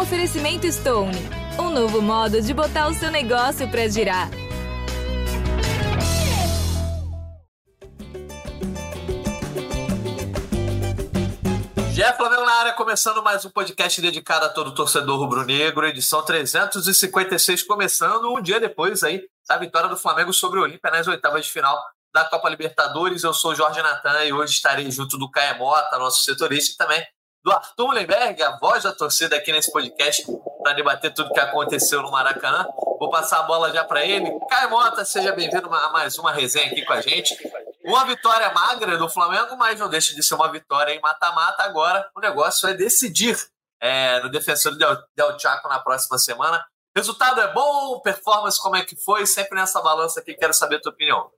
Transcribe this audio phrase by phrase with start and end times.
[0.00, 1.18] Oferecimento Stone,
[1.58, 4.30] um novo modo de botar o seu negócio para girar.
[11.92, 17.64] Jé Flamengo na área, começando mais um podcast dedicado a todo torcedor rubro-negro, edição 356,
[17.64, 21.50] começando um dia depois aí da vitória do Flamengo sobre o Olímpia nas oitavas de
[21.50, 21.76] final
[22.14, 23.24] da Copa Libertadores.
[23.24, 27.04] Eu sou Jorge Natan e hoje estarei junto do Caia Mota, nosso setorista, e também
[27.44, 30.24] do Arthur Mullenberg, a voz da torcida aqui nesse podcast,
[30.62, 32.66] para debater tudo que aconteceu no Maracanã.
[32.98, 34.30] Vou passar a bola já para ele.
[34.50, 37.34] Caio Mota, seja bem-vindo a mais uma resenha aqui com a gente.
[37.84, 41.62] Uma vitória magra do Flamengo, mas não deixa de ser uma vitória em mata-mata.
[41.62, 43.38] Agora o negócio é decidir
[43.80, 46.64] é, no defensor Del, Del Chaco na próxima semana.
[46.94, 48.00] Resultado é bom?
[48.00, 49.24] Performance como é que foi?
[49.24, 51.30] Sempre nessa balança aqui, quero saber a tua opinião.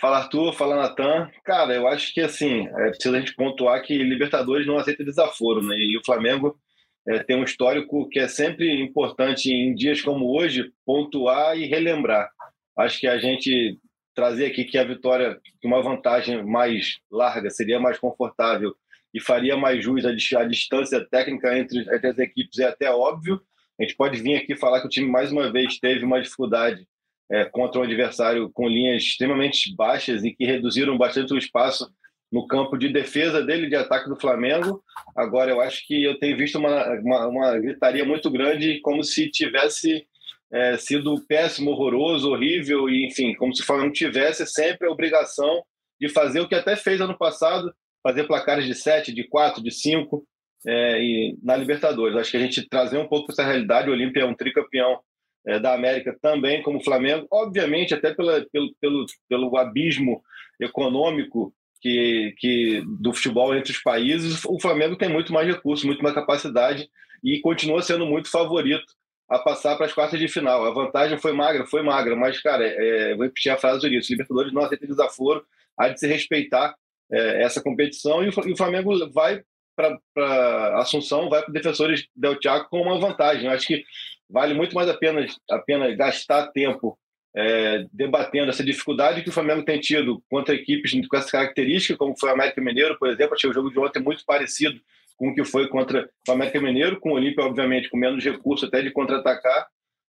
[0.00, 1.30] Fala Arthur, fala Natan.
[1.44, 5.62] Cara, eu acho que assim, é preciso a gente pontuar que Libertadores não aceita desaforo,
[5.62, 5.76] né?
[5.76, 6.58] E o Flamengo
[7.06, 12.30] é, tem um histórico que é sempre importante em dias como hoje pontuar e relembrar.
[12.76, 13.78] Acho que a gente
[14.14, 18.74] trazer aqui que a vitória, uma vantagem mais larga, seria mais confortável
[19.14, 23.40] e faria mais jus à distância técnica entre, entre as equipes é até óbvio.
[23.78, 26.86] A gente pode vir aqui falar que o time mais uma vez teve uma dificuldade
[27.30, 31.90] é, contra um adversário com linhas extremamente baixas e que reduziram bastante o espaço
[32.30, 34.82] no campo de defesa dele, de ataque do Flamengo.
[35.14, 39.30] Agora, eu acho que eu tenho visto uma, uma, uma gritaria muito grande, como se
[39.30, 40.06] tivesse
[40.50, 45.62] é, sido péssimo, horroroso, horrível, e enfim, como se o Flamengo tivesse sempre a obrigação
[46.00, 49.70] de fazer o que até fez ano passado, fazer placares de 7, de 4, de
[49.70, 50.26] 5
[50.66, 52.16] é, e na Libertadores.
[52.16, 54.98] Acho que a gente trazer um pouco essa realidade, o Olímpia é um tricampeão
[55.46, 60.22] é, da América também, como o Flamengo, obviamente até pela, pelo, pelo, pelo abismo
[60.60, 66.02] econômico que, que do futebol entre os países, o Flamengo tem muito mais recursos, muito
[66.02, 66.88] mais capacidade
[67.22, 68.86] e continua sendo muito favorito
[69.28, 70.64] a passar para as quartas de final.
[70.64, 74.10] A vantagem foi magra, foi magra, mas, cara, é, vou repetir a frase do Ulisses,
[74.10, 75.44] Libertadores não aceita desaforo,
[75.76, 76.74] há de se respeitar
[77.10, 79.42] é, essa competição e o, e o Flamengo vai
[79.74, 83.46] para Assunção, vai para Defensores del Chaco com uma vantagem.
[83.46, 83.82] Eu acho que
[84.32, 86.98] vale muito mais a pena, a pena gastar tempo
[87.34, 92.18] é, debatendo essa dificuldade que o Flamengo tem tido contra equipes com essa característica, como
[92.18, 93.34] foi o América Mineiro, por exemplo.
[93.34, 94.80] Achei o jogo de ontem muito parecido
[95.16, 98.66] com o que foi contra o América Mineiro, com o Olímpia, obviamente, com menos recurso
[98.66, 99.66] até de contra-atacar.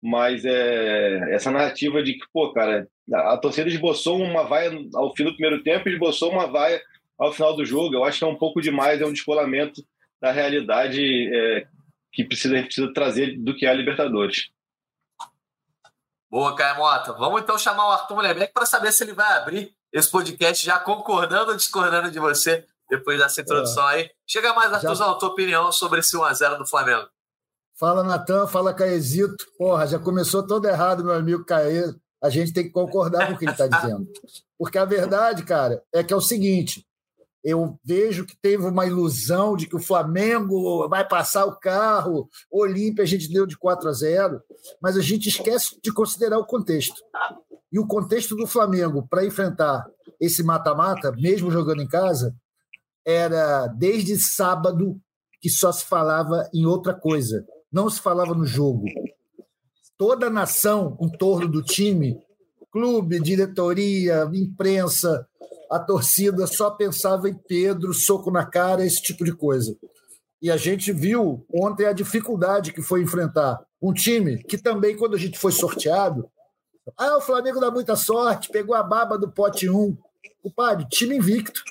[0.01, 5.23] Mas é, essa narrativa de que, pô, cara, a torcida esboçou uma vaia ao fim
[5.23, 6.81] do primeiro tempo e esboçou uma vaia
[7.17, 7.95] ao final do jogo.
[7.95, 9.83] Eu acho que é um pouco demais, é um descolamento
[10.21, 11.01] da realidade
[11.33, 11.65] é,
[12.15, 14.47] que precisa, precisa trazer do que é a Libertadores.
[16.31, 17.13] Boa, Caio Mota.
[17.13, 20.79] Vamos então chamar o Arthur Mulherbeck para saber se ele vai abrir esse podcast já
[20.79, 23.95] concordando ou discordando de você depois dessa introdução é.
[23.95, 24.11] aí.
[24.27, 25.15] Chega mais, Arthurzão, já...
[25.15, 27.07] tua opinião sobre esse 1x0 do Flamengo.
[27.77, 29.45] Fala, Natan, fala, Caezito.
[29.57, 31.93] Porra, já começou todo errado, meu amigo Caê.
[32.23, 34.07] A gente tem que concordar com o que ele está dizendo.
[34.57, 36.85] Porque a verdade, cara, é que é o seguinte:
[37.45, 43.03] eu vejo que teve uma ilusão de que o Flamengo vai passar o carro, Olímpia
[43.03, 44.41] a gente deu de 4 a 0,
[44.81, 46.95] mas a gente esquece de considerar o contexto.
[47.72, 49.85] E o contexto do Flamengo para enfrentar
[50.19, 52.35] esse mata-mata, mesmo jogando em casa,
[53.05, 55.00] era desde sábado
[55.39, 58.85] que só se falava em outra coisa, não se falava no jogo.
[59.95, 62.17] Toda a nação em torno do time,
[62.72, 65.28] clube, diretoria, imprensa,
[65.71, 69.75] a torcida só pensava em Pedro, soco na cara, esse tipo de coisa.
[70.41, 75.15] E a gente viu ontem a dificuldade que foi enfrentar um time que também, quando
[75.15, 76.29] a gente foi sorteado,
[76.97, 79.97] ah, o Flamengo dá muita sorte, pegou a baba do pote 1.
[80.43, 81.61] O padre, time invicto.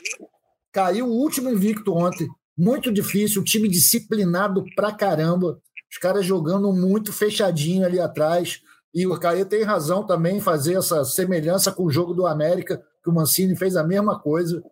[0.72, 2.28] Caiu o último invicto ontem.
[2.56, 5.60] Muito difícil, time disciplinado pra caramba.
[5.90, 8.60] Os caras jogando muito fechadinho ali atrás.
[8.92, 12.82] E o Caê tem razão também em fazer essa semelhança com o jogo do América
[13.04, 14.64] que o Mancini fez a mesma coisa,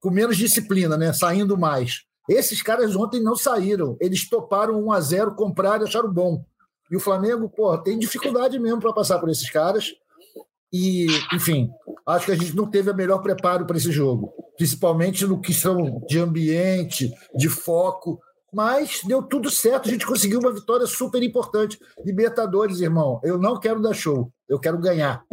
[0.00, 1.12] com menos disciplina, né?
[1.12, 2.04] Saindo mais.
[2.28, 3.96] Esses caras ontem não saíram.
[4.00, 6.44] Eles toparam 1 a 0 compraram e acharam bom.
[6.90, 9.92] E o Flamengo, pô, tem dificuldade mesmo para passar por esses caras.
[10.72, 11.70] E, enfim,
[12.06, 16.00] acho que a gente não teve o melhor preparo para esse jogo, principalmente no questão
[16.08, 18.20] de ambiente, de foco.
[18.52, 21.78] Mas deu tudo certo, a gente conseguiu uma vitória super importante.
[22.04, 25.24] Libertadores, irmão, eu não quero dar show, eu quero ganhar.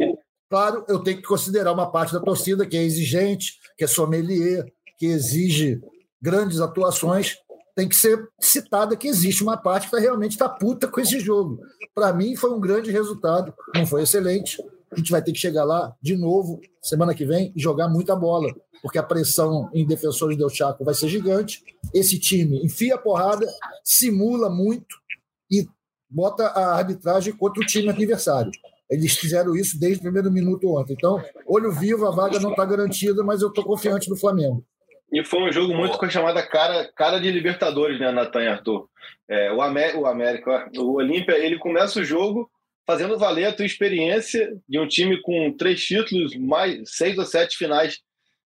[0.50, 4.64] Claro, eu tenho que considerar uma parte da torcida que é exigente, que é sommelier,
[4.98, 5.80] que exige
[6.20, 7.36] grandes atuações.
[7.76, 11.60] Tem que ser citada que existe uma parte que realmente está puta com esse jogo.
[11.94, 14.60] Para mim, foi um grande resultado, não foi excelente.
[14.92, 18.16] A gente vai ter que chegar lá de novo semana que vem e jogar muita
[18.16, 21.62] bola, porque a pressão em defensores do Chaco vai ser gigante
[21.94, 23.46] esse time enfia a porrada,
[23.84, 24.96] simula muito
[25.50, 25.66] e
[26.08, 28.50] bota a arbitragem contra o time adversário.
[28.90, 30.94] Eles fizeram isso desde o primeiro minuto ontem.
[30.94, 34.64] Então, olho vivo, a vaga não está garantida, mas eu estou confiante no Flamengo.
[35.12, 38.48] E foi um jogo muito com a chamada cara, cara de Libertadores, né, Natan e
[38.48, 38.88] Arthur?
[39.28, 42.48] É, o, o América, o Olímpia, ele começa o jogo
[42.86, 47.56] fazendo valer a tua experiência de um time com três títulos, mais seis ou sete
[47.56, 47.98] finais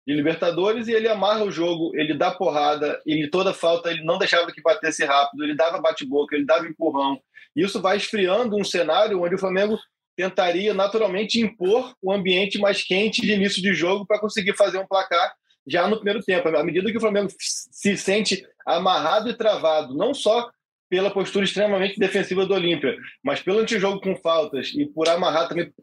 [0.05, 4.17] de Libertadores, e ele amarra o jogo, ele dá porrada, ele toda falta, ele não
[4.17, 7.17] deixava que batesse rápido, ele dava bate-boca, ele dava empurrão.
[7.55, 9.77] Isso vai esfriando um cenário onde o Flamengo
[10.15, 14.87] tentaria naturalmente impor o ambiente mais quente de início de jogo para conseguir fazer um
[14.87, 15.33] placar
[15.65, 16.47] já no primeiro tempo.
[16.49, 20.49] À medida que o Flamengo se sente amarrado e travado, não só
[20.89, 25.73] pela postura extremamente defensiva do Olímpia, mas pelo antijogo com faltas e por amarrar também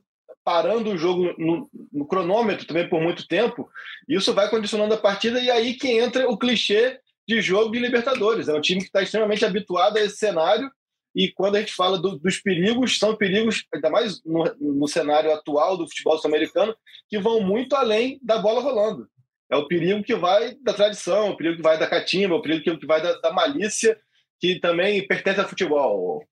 [0.44, 3.68] parando o jogo no, no, cronômetro também por muito tempo,
[4.08, 6.98] isso vai condicionando a partida e aí que entra o clichê
[7.28, 8.48] de jogo de Libertadores.
[8.48, 10.70] É um time que está extremamente habituado a esse cenário
[11.14, 15.32] e quando a gente fala do, dos perigos, são perigos, ainda mais no, no cenário
[15.32, 16.74] atual do futebol sul-americano,
[17.08, 19.08] que vão muito além da bola rolando.
[19.50, 22.78] É o perigo que vai da tradição, o perigo que vai da catimba, o perigo
[22.78, 24.00] que vai da, da malícia,
[24.38, 26.24] que também pertence ao futebol.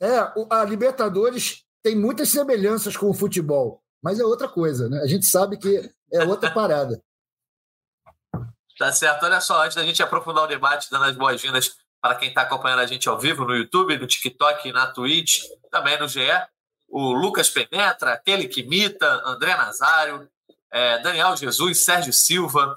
[0.00, 5.00] É, a Libertadores tem muitas semelhanças com o futebol, mas é outra coisa, né?
[5.00, 7.02] A gente sabe que é outra parada.
[8.78, 9.24] Tá certo.
[9.24, 11.74] Olha só, antes da gente aprofundar o debate, dando as boas-vindas
[12.06, 15.42] para quem está acompanhando a gente ao vivo no YouTube, no TikTok, na Twitch,
[15.72, 16.20] também no GE.
[16.88, 20.30] O Lucas Penetra, aquele que imita, André Nazário,
[20.70, 22.76] é, Daniel Jesus, Sérgio Silva,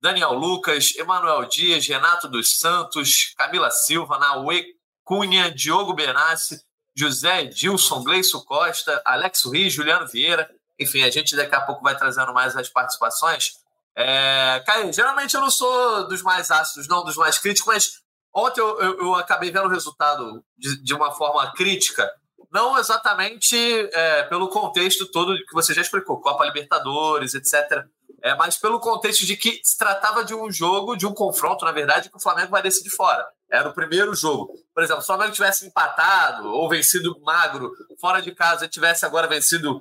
[0.00, 4.64] Daniel Lucas, Emanuel Dias, Renato dos Santos, Camila Silva, Naue
[5.04, 6.58] Cunha, Diogo Benassi,
[6.96, 10.50] José Edilson, Gleiço Costa, Alex Ruiz, Juliano Vieira.
[10.78, 13.58] Enfim, a gente daqui a pouco vai trazendo mais as participações.
[13.94, 18.00] É, geralmente eu não sou dos mais ácidos, não dos mais críticos, mas
[18.34, 22.08] Ontem eu, eu, eu acabei vendo o resultado de, de uma forma crítica,
[22.52, 23.56] não exatamente
[23.92, 27.84] é, pelo contexto todo que você já explicou, Copa Libertadores, etc.
[28.22, 31.72] É, mas pelo contexto de que se tratava de um jogo, de um confronto, na
[31.72, 33.26] verdade, que o Flamengo vai decidir fora.
[33.50, 34.52] Era o primeiro jogo.
[34.74, 39.06] Por exemplo, se o Flamengo tivesse empatado ou vencido magro fora de casa e tivesse
[39.06, 39.80] agora vencido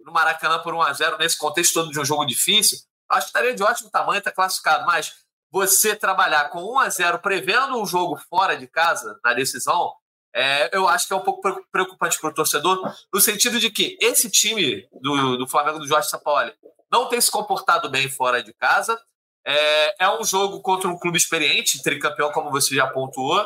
[0.00, 3.30] no Maracanã por 1 a 0 nesse contexto todo de um jogo difícil, acho que
[3.30, 4.86] estaria de ótimo tamanho, está classificado.
[4.86, 5.12] Mas
[5.50, 9.92] você trabalhar com 1 a 0 prevendo um jogo fora de casa na decisão,
[10.34, 13.98] é, eu acho que é um pouco preocupante para o torcedor, no sentido de que
[14.00, 16.52] esse time do, do Flamengo do Jorge Sampaoli
[16.90, 19.00] não tem se comportado bem fora de casa.
[19.44, 23.44] É, é um jogo contra um clube experiente, tricampeão, como você já pontuou.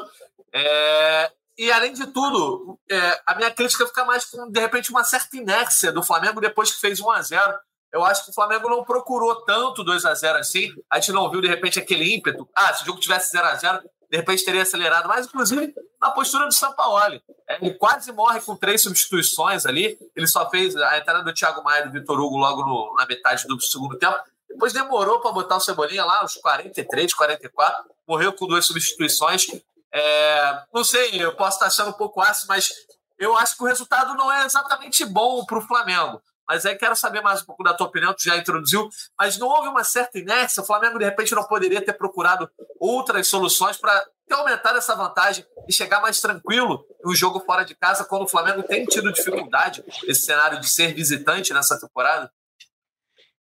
[0.52, 5.04] É, e, além de tudo, é, a minha crítica fica mais com, de repente, uma
[5.04, 7.58] certa inércia do Flamengo depois que fez 1 a 0
[7.94, 10.68] eu acho que o Flamengo não procurou tanto 2 a 0 assim.
[10.90, 12.48] A gente não viu, de repente, aquele ímpeto.
[12.52, 13.80] Ah, se o jogo tivesse 0 a 0
[14.10, 15.06] de repente teria acelerado.
[15.06, 17.22] Mas, inclusive, na postura do Sampaoli.
[17.48, 19.96] É, ele quase morre com três substituições ali.
[20.16, 23.06] Ele só fez a entrada do Thiago Maia e do Vitor Hugo logo no, na
[23.06, 24.18] metade do segundo tempo.
[24.48, 27.84] Depois demorou para botar o Cebolinha lá, uns 43, 44.
[28.08, 29.46] Morreu com duas substituições.
[29.92, 32.72] É, não sei, eu posso estar achando um pouco ácido, mas
[33.20, 36.20] eu acho que o resultado não é exatamente bom para o Flamengo.
[36.46, 38.88] Mas aí quero saber mais um pouco da tua opinião, tu já introduziu,
[39.18, 40.62] mas não houve uma certa inércia?
[40.62, 45.72] O Flamengo, de repente, não poderia ter procurado outras soluções para aumentar essa vantagem e
[45.72, 50.22] chegar mais tranquilo no jogo fora de casa, quando o Flamengo tem tido dificuldade nesse
[50.22, 52.30] cenário de ser visitante nessa temporada?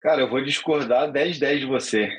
[0.01, 2.09] Cara, eu vou discordar 10-10 de você.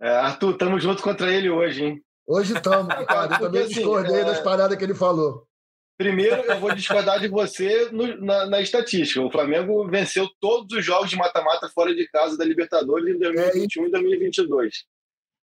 [0.00, 2.04] É, Arthur, estamos juntos contra ele hoje, hein?
[2.26, 3.34] Hoje estamos, cara.
[3.34, 4.24] Eu também assim, discordei é...
[4.24, 5.46] das paradas que ele falou.
[6.00, 9.20] Primeiro, eu vou discordar de você no, na, na, estatística.
[9.20, 13.86] O Flamengo venceu todos os jogos de mata-mata fora de casa da Libertadores em 2021
[13.86, 14.84] e 2022.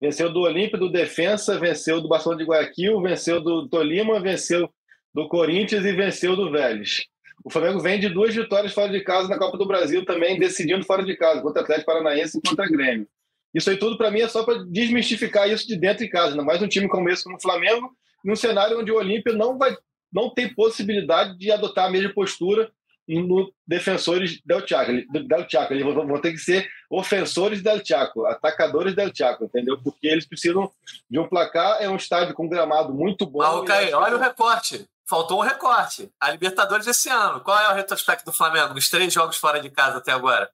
[0.01, 4.71] Venceu do Olímpia, do Defensa, venceu do Barcelona de Guayaquil, venceu do Tolima, venceu
[5.13, 7.05] do Corinthians e venceu do Vélez.
[7.45, 10.83] O Flamengo vem de duas vitórias fora de casa na Copa do Brasil também, decidindo
[10.83, 13.07] fora de casa, contra o Atlético Paranaense e contra o Grêmio.
[13.55, 16.31] Isso aí tudo, para mim, é só para desmistificar isso de dentro de casa.
[16.31, 17.91] Ainda mais um time como esse, como o Flamengo,
[18.25, 19.77] num cenário onde o Olímpia não vai
[20.13, 22.71] não tem possibilidade de adotar a mesma postura
[23.09, 24.93] no defensores del Chaco.
[25.11, 25.73] Del Chaco.
[25.73, 29.81] Eles vão ter que ser ofensores del Chaco, atacadores del Chaco, entendeu?
[29.83, 30.71] Porque eles precisam
[31.11, 31.79] de um placar.
[31.81, 33.41] É um estádio com gramado muito bom.
[33.41, 33.93] Ah, okay.
[33.95, 34.87] olha o recorte.
[35.09, 36.13] Faltou um recorte.
[36.21, 37.41] A Libertadores esse ano.
[37.41, 40.51] Qual é o retrospecto do Flamengo nos três jogos fora de casa até agora?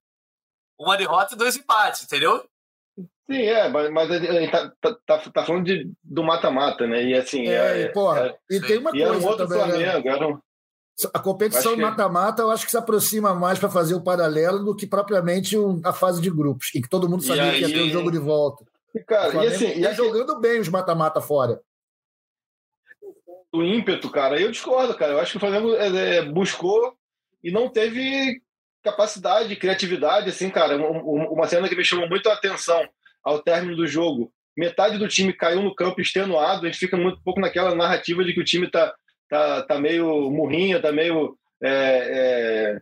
[0.79, 2.49] Uma derrota e dois empates, entendeu?
[3.31, 7.03] Sim, é, mas, gente tá, tá, tá, tá falando de, do mata-mata, né?
[7.03, 7.49] E assim.
[7.49, 9.07] É, é porra, é, e tem uma coisa.
[9.07, 9.93] Era um outro também, né?
[9.93, 10.39] Flamengo, era um...
[11.13, 14.87] A competição mata-mata, eu acho que se aproxima mais para fazer o paralelo do que
[14.87, 17.91] propriamente a fase de grupos, em que todo mundo sabia aí, que ia ter um
[17.91, 18.65] jogo de volta.
[18.95, 21.61] E, cara, e assim, e assim, jogando bem os mata-mata fora.
[23.53, 25.13] O ímpeto, cara, eu discordo, cara.
[25.13, 26.95] Eu acho que o Flamengo é, é, buscou
[27.43, 28.41] e não teve
[28.83, 30.77] capacidade, criatividade, assim, cara.
[30.77, 32.87] Uma cena que me chamou muito a atenção
[33.25, 34.33] ao término do jogo.
[34.57, 38.33] Metade do time caiu no campo extenuado, a gente fica muito pouco naquela narrativa de
[38.33, 38.95] que o time tá,
[39.29, 42.81] tá, tá meio murrinha, tá meio é, é,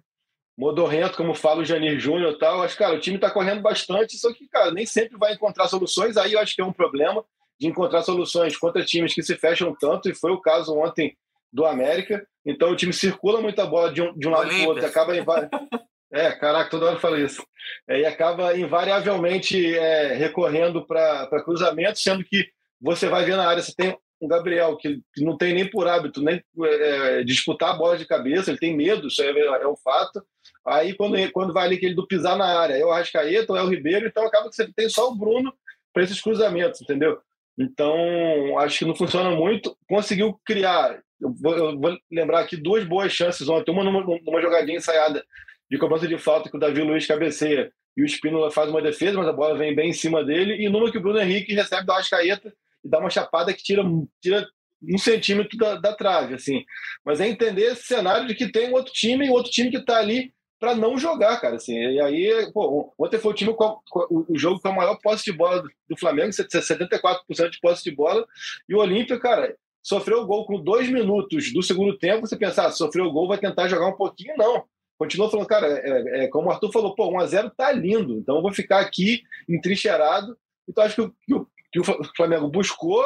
[0.59, 2.63] modorrento, como fala o Janir Júnior e tal.
[2.63, 6.17] Acho, cara, o time tá correndo bastante, só que, cara, nem sempre vai encontrar soluções.
[6.17, 7.25] Aí eu acho que é um problema
[7.59, 11.17] de encontrar soluções contra times que se fecham tanto, e foi o caso ontem
[11.53, 12.27] do América.
[12.45, 15.17] Então o time circula muita bola de um, de um lado para o outro, acaba
[15.17, 15.25] em
[16.13, 17.43] É, caraca, toda hora eu falo isso.
[17.89, 22.47] É, e acaba invariavelmente é, recorrendo para cruzamento, sendo que
[22.79, 26.23] você vai ver na área, você tem um Gabriel que, não tem nem por hábito
[26.23, 30.23] nem é, disputar a bola de cabeça, ele tem medo, isso é, é um fato.
[30.67, 33.59] Aí quando, quando vai ali que ele do pisar na área, é o Arrascaeta ou
[33.59, 35.53] é o Ribeiro, então acaba que você tem só o Bruno
[35.95, 37.19] para esses cruzamentos, entendeu?
[37.59, 39.77] Então, acho que não funciona muito.
[39.89, 44.41] Conseguiu criar, eu vou, eu vou lembrar aqui duas boas chances ontem, uma numa, numa
[44.41, 45.25] jogadinha ensaiada
[45.73, 47.73] de cobrança de falta que o Davi Luiz cabeceia.
[47.97, 50.69] E o Espínola faz uma defesa, mas a bola vem bem em cima dele, e
[50.69, 53.83] numa que o Bruno Henrique recebe da Arrascaeta e dá uma chapada que tira,
[54.21, 54.47] tira
[54.83, 56.63] um centímetro da, da trave, assim.
[57.03, 59.79] Mas é entender esse cenário de que tem um outro time e outro time que
[59.79, 61.75] está ali para não jogar, cara, assim.
[61.75, 65.25] E aí, pô, ontem foi o time com, com, o jogo com a maior posse
[65.25, 68.27] de bola do Flamengo, 74% de posse de bola,
[68.69, 72.67] e o Olímpia, cara, sofreu o gol com dois minutos do segundo tempo, você pensar,
[72.67, 74.71] ah, sofreu o gol, vai tentar jogar um pouquinho, não
[75.03, 78.43] continua falando, cara, é, é, como o Arthur falou, pô, 1x0 tá lindo, então eu
[78.43, 80.39] vou ficar aqui entrincheirado.
[80.69, 83.03] Então acho que o, que o, que o Flamengo buscou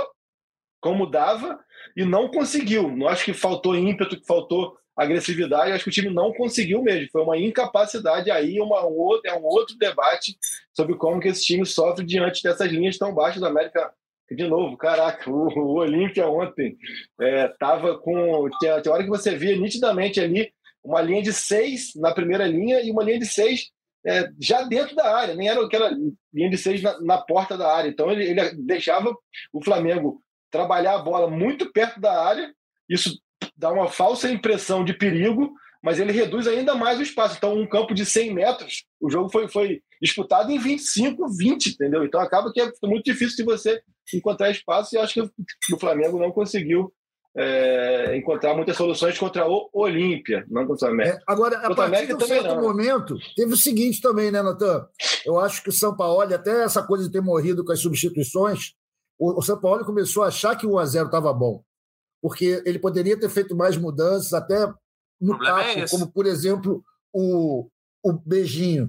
[0.79, 1.59] como dava
[1.97, 2.95] e não conseguiu.
[2.95, 7.09] Não acho que faltou ímpeto, que faltou agressividade, acho que o time não conseguiu mesmo.
[7.11, 10.37] Foi uma incapacidade aí, uma, um outro, é um outro debate
[10.75, 13.91] sobre como que esse time sofre diante dessas linhas tão baixas da América.
[14.31, 16.77] De novo, caraca, o, o Olímpia ontem
[17.19, 18.51] estava é, com.
[18.59, 20.53] Tinha, tinha hora que você via nitidamente ali
[20.87, 23.71] uma linha de seis na primeira linha e uma linha de seis
[24.07, 25.91] é, já dentro da área, nem era aquela
[26.33, 27.89] linha de seis na, na porta da área.
[27.89, 29.13] Então ele, ele, deixava
[29.53, 32.55] o Flamengo trabalhar a bola muito perto da área,
[32.89, 33.19] isso
[33.57, 35.53] dá uma falsa impressão de perigo,
[35.83, 37.37] mas ele reduz ainda mais o espaço.
[37.37, 42.05] Então, um campo de 100 metros, o jogo foi, foi disputado em 25, 20, entendeu?
[42.05, 43.81] Então acaba que é muito difícil de você
[44.15, 46.93] encontrar espaço e acho que o Flamengo não conseguiu
[47.37, 51.19] é, encontrar muitas soluções contra o Olímpia, não contra o América.
[51.19, 52.63] É, agora, a partir de um certo não.
[52.63, 54.89] momento, teve o seguinte também, né, Natan?
[55.25, 58.73] Eu acho que o São Paulo, até essa coisa de ter morrido com as substituições,
[59.19, 61.63] o, o São Paulo começou a achar que o 1x0 estava bom.
[62.23, 64.67] Porque ele poderia ter feito mais mudanças, até
[65.21, 67.69] no papo, é como, por exemplo, o,
[68.03, 68.87] o Beijinho.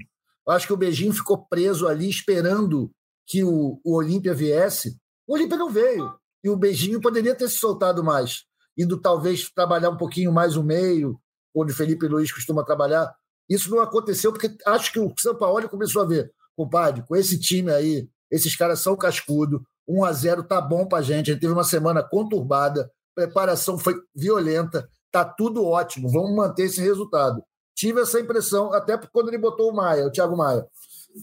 [0.47, 2.89] Eu acho que o Beijinho ficou preso ali esperando
[3.25, 4.97] que o, o Olímpia viesse.
[5.27, 6.09] O Olímpia não veio
[6.43, 8.45] e o Beijinho poderia ter se soltado mais,
[8.77, 11.19] indo talvez trabalhar um pouquinho mais o meio,
[11.55, 13.13] onde Felipe Luiz costuma trabalhar.
[13.49, 17.39] Isso não aconteceu porque acho que o São Paulo começou a ver, compadre, com esse
[17.39, 21.31] time aí, esses caras são cascudo, 1 a 0 tá bom pra gente.
[21.31, 26.81] A gente teve uma semana conturbada, preparação foi violenta, tá tudo ótimo, vamos manter esse
[26.81, 27.41] resultado.
[27.73, 30.65] Tive essa impressão até quando ele botou o Maia, o Thiago Maia.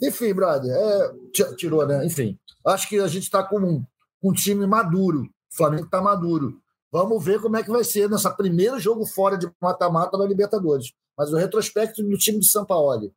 [0.03, 1.13] Enfim, brother, é,
[1.57, 2.05] tirou, né?
[2.05, 3.85] Enfim, acho que a gente está com
[4.25, 5.23] um, time maduro.
[5.23, 6.59] O Flamengo está maduro.
[6.93, 10.93] Vamos ver como é que vai ser nessa primeiro jogo fora de mata-mata da Libertadores.
[11.17, 13.13] Mas o retrospecto do time de São Paulo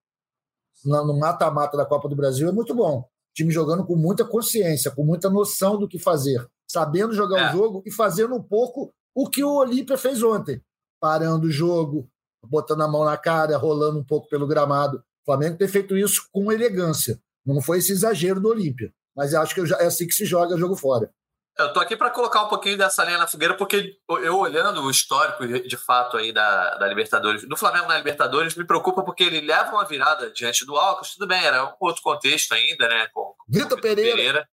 [0.86, 3.00] no mata-mata da Copa do Brasil é muito bom.
[3.00, 7.50] O time jogando com muita consciência, com muita noção do que fazer, sabendo jogar é.
[7.50, 10.62] o jogo e fazendo um pouco o que o Olímpia fez ontem,
[11.00, 12.10] parando o jogo,
[12.44, 14.98] botando a mão na cara, rolando um pouco pelo gramado.
[14.98, 17.20] O Flamengo tem feito isso com elegância.
[17.46, 18.94] Não foi esse exagero do Olímpia.
[19.18, 21.10] Mas eu acho que é assim que se joga jogo fora.
[21.58, 24.92] Eu tô aqui para colocar um pouquinho dessa linha na fogueira, porque eu olhando o
[24.92, 29.42] histórico de fato aí da, da Libertadores, do Flamengo na Libertadores, me preocupa porque ele
[29.42, 33.08] leva uma virada diante do Alcas, tudo bem, era um outro contexto ainda, né?
[33.12, 34.16] Com, Vitor Pereira.
[34.16, 34.50] Pereira.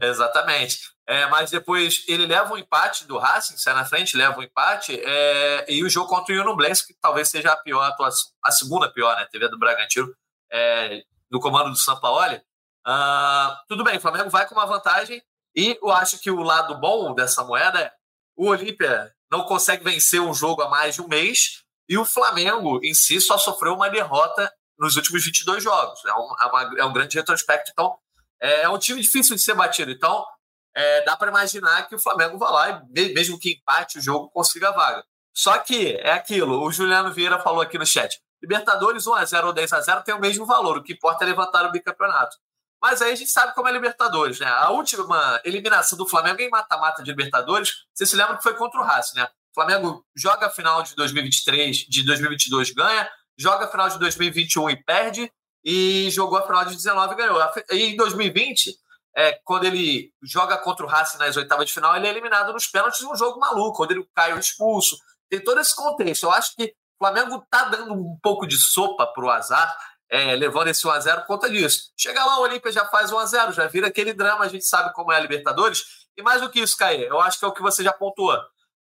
[0.00, 0.78] Exatamente.
[1.06, 4.98] É, mas depois ele leva um empate do Racing, sai na frente, leva um empate,
[4.98, 8.90] é, e o jogo contra o Unublense, que talvez seja a pior atuação, a segunda
[8.90, 9.28] pior, né?
[9.30, 10.10] TV do Bragantino,
[10.50, 12.40] é, do comando do Sampaoli.
[12.86, 15.20] Uh, tudo bem, o Flamengo vai com uma vantagem
[15.54, 17.92] e eu acho que o lado bom dessa moeda é
[18.36, 22.78] o Olímpia não consegue vencer um jogo há mais de um mês e o Flamengo
[22.84, 26.04] em si só sofreu uma derrota nos últimos 22 jogos.
[26.04, 27.96] É um, é uma, é um grande retrospecto, então
[28.40, 29.90] é, é, um time difícil de ser batido.
[29.90, 30.24] Então
[30.74, 34.30] é, dá para imaginar que o Flamengo vá lá e, mesmo que empate o jogo,
[34.30, 35.04] consiga a vaga.
[35.34, 38.20] Só que é aquilo, o Juliano Vieira falou aqui no chat.
[38.40, 42.36] Libertadores 1x0 ou 10x0 tem o mesmo valor, o que importa é levantar o bicampeonato.
[42.86, 44.46] Mas aí a gente sabe como é Libertadores, né?
[44.46, 48.80] A última eliminação do Flamengo em mata-mata de Libertadores, você se lembra que foi contra
[48.80, 49.24] o Racing, né?
[49.24, 54.70] O Flamengo joga a final de 2023, de 2022 ganha, joga a final de 2021
[54.70, 55.32] e perde,
[55.64, 57.40] e jogou a final de 19 e ganhou.
[57.72, 58.76] E em 2020,
[59.16, 62.68] é, quando ele joga contra o Racing nas oitavas de final, ele é eliminado nos
[62.68, 64.96] pênaltis num jogo maluco, quando ele caiu expulso.
[65.28, 66.22] Tem todo esse contexto.
[66.22, 69.76] Eu acho que o Flamengo está dando um pouco de sopa para o azar
[70.10, 71.90] é, levando esse 1x0 por conta disso.
[71.96, 75.12] Chega lá, o Olímpia já faz 1x0, já vira aquele drama, a gente sabe como
[75.12, 75.84] é a Libertadores.
[76.16, 78.38] E mais do que isso, Caê, eu acho que é o que você já pontuou.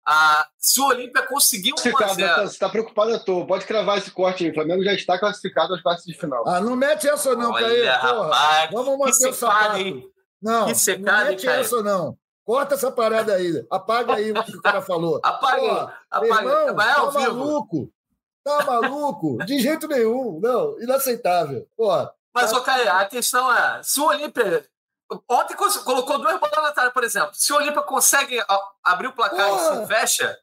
[0.07, 2.37] Ah, se o Olímpia conseguir um 1x0...
[2.37, 4.50] Você está preocupado à toa, pode cravar esse corte aí.
[4.50, 6.47] O Flamengo já está classificado às partes de final.
[6.47, 7.87] Ah, não mete essa não, Olha, Caê.
[7.87, 10.12] Rapaz, Vamos manter o sapato.
[10.43, 12.19] Não, que secado, não mete essa não.
[12.45, 13.66] Corta essa parada aí.
[13.71, 15.19] Apaga aí o que o cara falou.
[15.25, 16.37] Apaga, apaga.
[16.37, 17.35] Irmão, Vai ao tá vivo.
[17.38, 17.90] maluco.
[18.44, 19.38] Tá maluco?
[19.44, 20.38] De jeito nenhum.
[20.40, 21.66] Não, inaceitável.
[21.76, 24.68] Porra, Mas, tá- ô, Caê, a questão é: se o Olímpia.
[25.28, 27.30] Ontem colocou duas bolas na trave, por exemplo.
[27.34, 28.38] Se o Olímpia consegue
[28.82, 29.86] abrir o placar e se Porra.
[29.86, 30.38] fecha,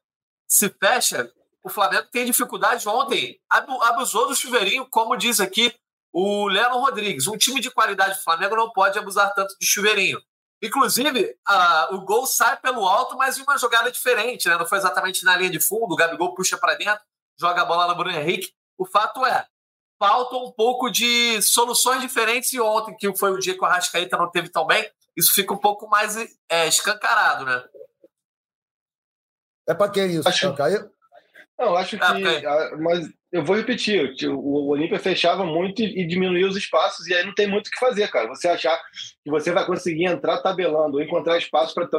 [0.47, 1.31] se fecha,
[1.63, 3.39] o Flamengo tem dificuldade ontem.
[3.49, 5.73] abu- Abusou do chuveirinho, como diz aqui
[6.13, 7.27] o Leno Rodrigues.
[7.27, 10.19] Um time de qualidade do Flamengo não pode abusar tanto de chuveirinho.
[10.63, 14.57] Inclusive, a- o gol sai pelo alto, mas em uma jogada diferente, né?
[14.57, 15.93] Não foi exatamente na linha de fundo.
[15.93, 17.01] O Gabigol puxa para dentro,
[17.41, 18.53] joga a bola no Bruno Henrique.
[18.77, 19.45] O fato é,
[19.99, 22.53] falta um pouco de soluções diferentes.
[22.53, 25.53] E ontem, que foi o dia que o Arrascaeta não teve tão bem, isso fica
[25.53, 26.15] um pouco mais
[26.49, 27.63] é, escancarado, né?
[29.67, 30.27] É pra quem isso?
[30.27, 30.83] Acho- Caê?
[31.57, 32.03] Não, acho que.
[32.03, 32.45] Ah, ok.
[32.45, 37.25] ah, Mas eu vou repetir: o, Olímpia fechava muito e, diminuía os espaços, e aí
[37.25, 38.27] não tem muito o que fazer, cara.
[38.27, 38.77] Você achar
[39.23, 41.89] que você vai conseguir entrar tabelando ou encontrar espaço para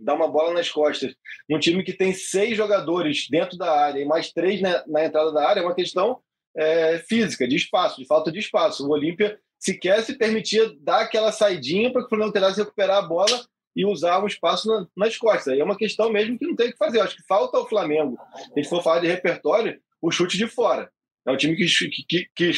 [0.00, 1.14] dar uma bola nas costas.
[1.48, 5.32] Um time que tem seis jogadores dentro da área e mais três na, na entrada
[5.32, 6.18] da área é uma questão
[6.56, 8.86] é, física, de espaço, de falta de espaço.
[8.86, 13.02] O Olímpia sequer se permitia dar aquela saidinha para que o Flamengo tentasse recuperar a
[13.02, 13.44] bola
[13.76, 15.48] e usar um espaço na- nas costas.
[15.48, 17.00] Aí é uma questão mesmo que não tem o que fazer.
[17.00, 20.46] Acho que falta ao Flamengo, se a gente for falar de repertório, o chute de
[20.46, 20.90] fora.
[21.26, 21.66] É um time que,
[22.08, 22.52] que, que-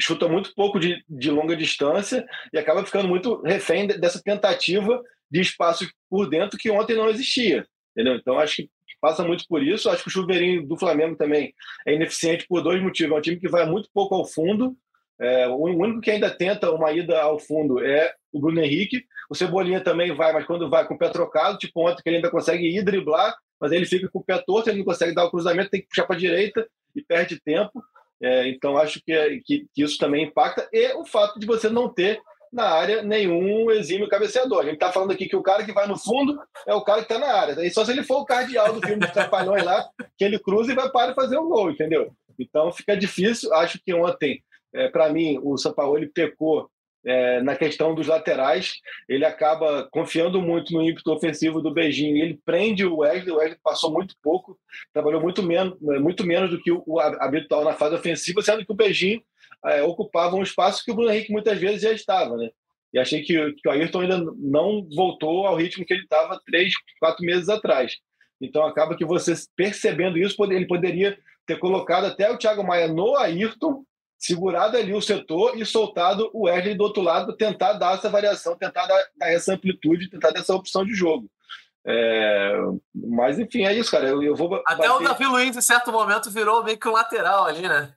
[0.00, 5.00] chuta muito pouco de, de longa distância e acaba ficando muito refém de- dessa tentativa
[5.30, 7.66] de espaço por dentro que ontem não existia.
[7.92, 8.14] Entendeu?
[8.16, 9.90] Então acho que passa muito por isso.
[9.90, 11.52] Acho que o chuveirinho do Flamengo também
[11.86, 13.14] é ineficiente por dois motivos.
[13.14, 14.74] É um time que vai muito pouco ao fundo.
[15.20, 19.04] É, o único que ainda tenta uma ida ao fundo é o Bruno Henrique.
[19.28, 22.16] O Cebolinha também vai, mas quando vai com o pé trocado, tipo ontem que ele
[22.16, 25.24] ainda consegue ir driblar, mas ele fica com o pé torto, ele não consegue dar
[25.26, 27.82] o cruzamento, tem que puxar para a direita e perde tempo.
[28.22, 30.68] É, então acho que, que, que isso também impacta.
[30.72, 32.20] E o fato de você não ter
[32.52, 34.60] na área nenhum exímio cabeceador.
[34.60, 36.98] A gente está falando aqui que o cara que vai no fundo é o cara
[37.04, 37.64] que está na área.
[37.64, 40.72] E só se ele for o cardeal do filme dos Trapalhões lá, que ele cruza
[40.72, 42.12] e vai para fazer um gol, entendeu?
[42.38, 43.52] Então fica difícil.
[43.54, 44.42] Acho que ontem,
[44.74, 46.68] é, para mim, o São Paulo ele pecou
[47.04, 48.74] é, na questão dos laterais.
[49.08, 52.16] Ele acaba confiando muito no ímpeto ofensivo do Beijinho.
[52.16, 53.32] Ele prende o Wesley.
[53.32, 54.58] O Wesley passou muito pouco,
[54.92, 58.76] trabalhou muito menos, muito menos do que o, habitual na fase ofensiva, sendo que o
[58.76, 59.22] Beijinho
[59.64, 62.50] é, ocupava um espaço que o Bruno Henrique muitas vezes já estava, né?
[62.92, 66.72] E achei que, que o Ayrton ainda não voltou ao ritmo que ele estava três,
[66.98, 67.96] quatro meses atrás.
[68.40, 73.16] Então acaba que você percebendo isso, ele poderia ter colocado até o Thiago Maia no
[73.16, 73.84] Ayrton,
[74.20, 78.54] segurado ali o setor e soltado o Wesley do outro lado, tentar dar essa variação,
[78.54, 81.28] tentar dar, dar essa amplitude, tentar dar essa opção de jogo.
[81.86, 82.52] É,
[82.94, 84.06] mas enfim, é isso, cara.
[84.06, 86.92] Eu, eu vou Até bater- o Davi Luiz, em certo momento, virou meio que um
[86.92, 87.94] lateral ali, né?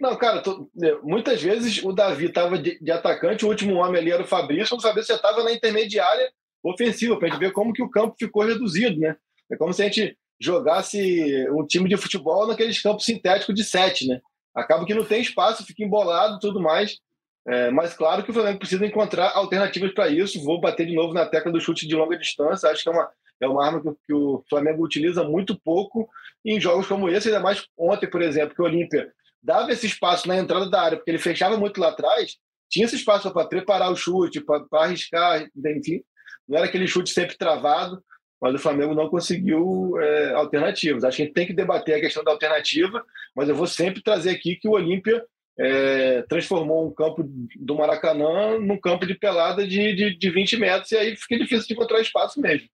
[0.00, 4.00] Não, cara, tô- é, muitas vezes o Davi estava de, de atacante, o último homem
[4.00, 6.30] ali era o Fabrício, o Fabrício já estava na intermediária
[6.64, 9.16] ofensiva, para a gente ver como que o campo ficou reduzido, né?
[9.50, 14.06] É como se a gente jogasse um time de futebol naqueles campos sintéticos de sete,
[14.08, 14.20] né?
[14.54, 16.98] Acaba que não tem espaço, fica embolado tudo mais.
[17.46, 20.42] É, mas claro que o Flamengo precisa encontrar alternativas para isso.
[20.44, 22.70] Vou bater de novo na tecla do chute de longa distância.
[22.70, 23.10] Acho que é uma,
[23.40, 26.08] é uma arma que, que o Flamengo utiliza muito pouco
[26.44, 29.12] em jogos como esse, ainda mais ontem, por exemplo, que o Olímpia
[29.42, 32.36] dava esse espaço na entrada da área, porque ele fechava muito lá atrás,
[32.70, 36.02] tinha esse espaço para preparar o chute, para arriscar, enfim.
[36.48, 38.02] Não era aquele chute sempre travado,
[38.42, 41.04] mas o Flamengo não conseguiu é, alternativas.
[41.04, 43.04] Acho que a gente tem que debater a questão da alternativa,
[43.36, 45.24] mas eu vou sempre trazer aqui que o Olímpia
[45.56, 47.22] é, transformou um campo
[47.54, 51.68] do Maracanã num campo de pelada de, de, de 20 metros, e aí fica difícil
[51.68, 52.68] de encontrar espaço mesmo.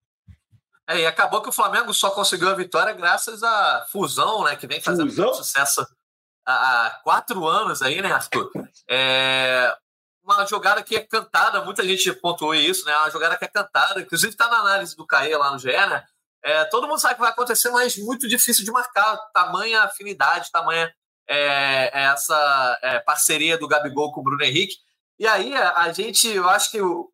[0.88, 4.57] É, e acabou que o Flamengo só conseguiu a vitória graças à fusão, né?
[4.57, 5.87] Que vem fazendo sucesso
[6.46, 8.50] há, há quatro anos aí, né, Arthur?
[8.88, 9.76] É
[10.35, 12.97] uma jogada que é cantada, muita gente pontuou isso, né?
[12.97, 16.05] Uma jogada que é cantada, inclusive está na análise do Caê lá no GE, né?
[16.43, 19.17] É, todo mundo sabe que vai acontecer, mas muito difícil de marcar.
[19.33, 20.93] Tamanha afinidade, tamanha
[21.29, 24.77] é, essa é, parceria do Gabigol com o Bruno Henrique.
[25.19, 27.11] E aí a gente, eu acho que o,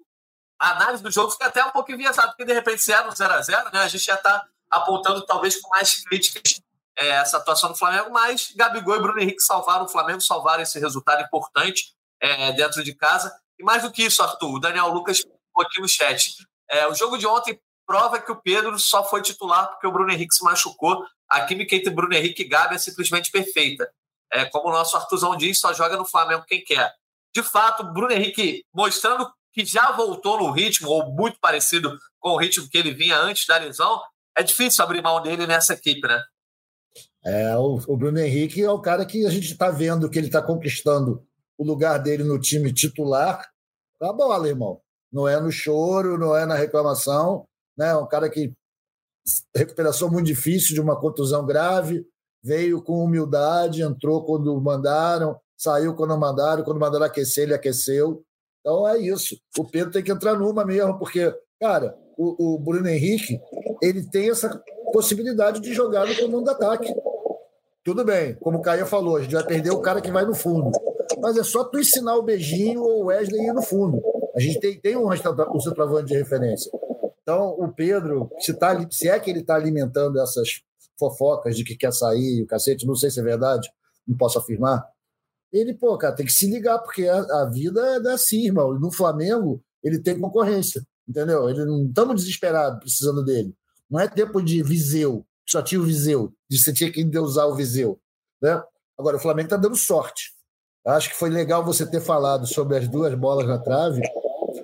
[0.61, 3.13] a análise do jogo fica até um pouco enviesada, porque de repente se era um
[3.13, 6.61] 0x0, né, a gente já está apontando talvez com mais críticas
[6.97, 10.79] é, essa atuação do Flamengo, mas Gabigol e Bruno Henrique salvaram o Flamengo, salvaram esse
[10.79, 11.94] resultado importante
[12.25, 13.33] é, dentro de casa.
[13.59, 15.23] E mais do que isso, Arthur, o Daniel Lucas
[15.59, 16.35] aqui no chat.
[16.71, 20.11] É, o jogo de ontem prova que o Pedro só foi titular porque o Bruno
[20.11, 21.05] Henrique se machucou.
[21.29, 23.89] A química entre Bruno Henrique e Gabi é simplesmente perfeita.
[24.33, 26.93] É, como o nosso Arthurzão diz, só joga no Flamengo quem quer.
[27.35, 32.37] De fato, Bruno Henrique mostrando que já voltou no ritmo, ou muito parecido com o
[32.37, 34.03] ritmo que ele vinha antes da lesão,
[34.37, 36.21] é difícil abrir mão dele nessa equipe, né?
[37.25, 40.43] É, o Bruno Henrique é o cara que a gente está vendo que ele está
[40.43, 41.25] conquistando
[41.59, 43.49] o lugar dele no time titular.
[43.99, 44.81] Tá bola, irmão.
[45.13, 47.45] Não é no choro, não é na reclamação.
[47.77, 47.95] Né?
[47.97, 48.53] Um cara que
[49.55, 52.07] recuperação muito difícil de uma contusão grave,
[52.43, 58.23] veio com humildade, entrou quando mandaram, saiu quando mandaram, quando mandaram aquecer, ele aqueceu.
[58.61, 59.37] Então é isso.
[59.59, 63.41] O Pedro tem que entrar numa mesmo, porque, cara, o, o Bruno Henrique
[63.83, 64.63] ele tem essa
[64.93, 66.95] possibilidade de jogar no comando do ataque.
[67.83, 70.35] Tudo bem, como o Caio falou, a gente vai perder o cara que vai no
[70.35, 70.71] fundo.
[71.25, 73.99] Mas é só tu ensinar o beijinho ou o Wesley ir no fundo.
[74.37, 76.71] A gente tem, tem um, um centroavante de referência.
[77.23, 80.61] Então, o Pedro, se, tá, se é que ele está alimentando essas
[80.99, 83.71] fofocas de que quer sair, o cacete, não sei se é verdade,
[84.07, 84.87] não posso afirmar.
[85.51, 88.79] Ele, pô, cara, tem que se ligar, porque a, a vida é assim, irmão.
[88.79, 91.49] No Flamengo, ele tem concorrência, entendeu?
[91.49, 93.57] Ele não estamos desesperados precisando dele.
[93.91, 97.55] Não é tempo de Viseu, só tinha o Viseu, de você tinha que usar o
[97.55, 97.99] Viseu.
[98.43, 98.63] Né?
[98.99, 100.34] Agora, o Flamengo está dando sorte.
[100.87, 104.03] Acho que foi legal você ter falado sobre as duas bolas na trave,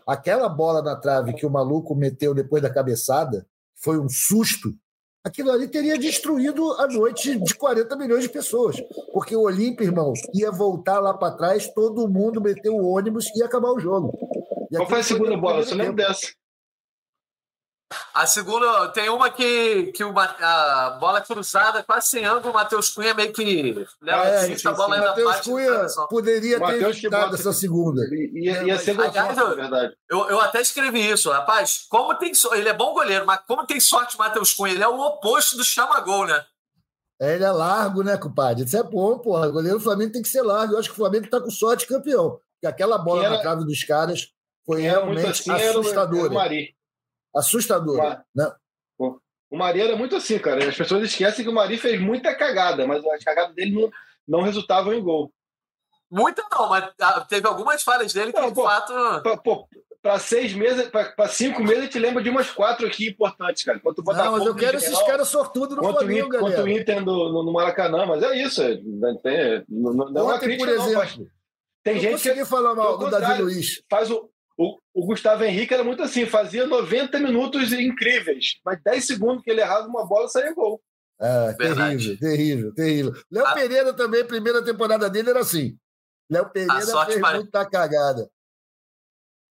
[0.07, 4.75] Aquela bola na trave que o maluco meteu depois da cabeçada foi um susto.
[5.23, 8.77] Aquilo ali teria destruído a noite de 40 milhões de pessoas.
[9.13, 13.39] Porque o Olímpio, irmão, ia voltar lá para trás, todo mundo meteu o ônibus e
[13.39, 14.13] ia acabar o jogo.
[14.71, 15.65] E Qual foi a segunda bola?
[15.65, 16.27] Você lembra dessa?
[18.15, 22.91] A segunda, tem uma que, que uma, a bola cruzada, quase sem ângulo, o Matheus
[22.91, 27.53] Cunha meio que leva é, assim, a bola ainda Matheus Cunha poderia ter evitado essa
[27.53, 28.03] segunda.
[28.33, 29.95] Ia, ia ser aliás, eu, verdade.
[30.09, 31.87] Eu, eu até escrevi isso, rapaz.
[31.89, 34.73] Como tem Ele é bom goleiro, mas como tem sorte o Matheus Cunha?
[34.73, 36.45] Ele é o oposto do chama-gol, né?
[37.21, 38.65] É, ele é largo, né, compadre?
[38.65, 39.49] Isso é bom, porra.
[39.49, 40.75] O goleiro do Flamengo tem que ser largo.
[40.75, 42.41] Eu acho que o Flamengo está com sorte campeão.
[42.55, 44.29] Porque aquela bola era, na trave dos caras
[44.65, 46.35] foi realmente assim, assustadora.
[46.35, 46.80] Era, era
[47.35, 48.23] assustador.
[48.35, 48.53] Né?
[49.51, 50.69] O Mari era muito assim, cara.
[50.69, 53.91] As pessoas esquecem que o Mari fez muita cagada, mas as cagadas dele não,
[54.27, 55.33] não resultavam em gol.
[56.09, 58.93] Muita não, mas ah, teve algumas falhas dele que, não, de pô, fato.
[60.03, 63.79] para seis meses, para cinco meses, a gente lembra de umas quatro aqui importantes, cara.
[63.79, 66.53] Quanto não, mas eu quero esses caras sortudos no Flamengo, galera.
[66.53, 68.63] Quanto o Inter no, no, Maracanã, mas é isso.
[68.63, 68.77] É,
[69.23, 71.27] tem, não, não, é Ontem, por exemplo, não,
[71.83, 73.83] tem eu gente que falar mal do Davi Luiz.
[73.89, 74.30] Faz o,
[74.61, 79.51] o, o, Gustavo Henrique era muito assim, fazia 90 minutos incríveis, mas 10 segundos que
[79.51, 80.79] ele errava uma bola saía gol.
[81.19, 83.13] É, terrível, terrível, terrível.
[83.31, 83.55] Léo a...
[83.55, 85.79] Pereira também, primeira temporada dele era assim.
[86.31, 87.37] Léo Pereira fez para...
[87.39, 88.31] muita cagada.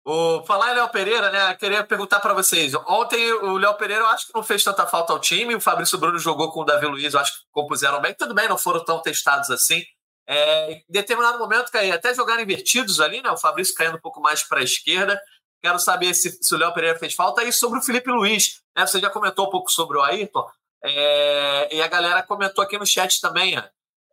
[0.06, 1.56] O, falar em Léo Pereira, né?
[1.56, 2.76] Queria perguntar para vocês.
[2.88, 5.56] Ontem o Léo Pereira eu acho que não fez tanta falta ao time.
[5.56, 8.14] O Fabrício Bruno jogou com o Davi Luiz, eu acho que compuseram bem.
[8.14, 9.84] Tudo bem, não foram tão testados assim.
[10.32, 13.32] É, em determinado momento, cair até jogar invertidos ali, né?
[13.32, 15.20] O Fabrício caindo um pouco mais para a esquerda.
[15.60, 17.44] Quero saber se, se o Léo Pereira fez falta.
[17.44, 18.86] E sobre o Felipe Luiz, né?
[18.86, 20.48] Você já comentou um pouco sobre o Ayrton.
[20.84, 23.58] É, e a galera comentou aqui no chat também.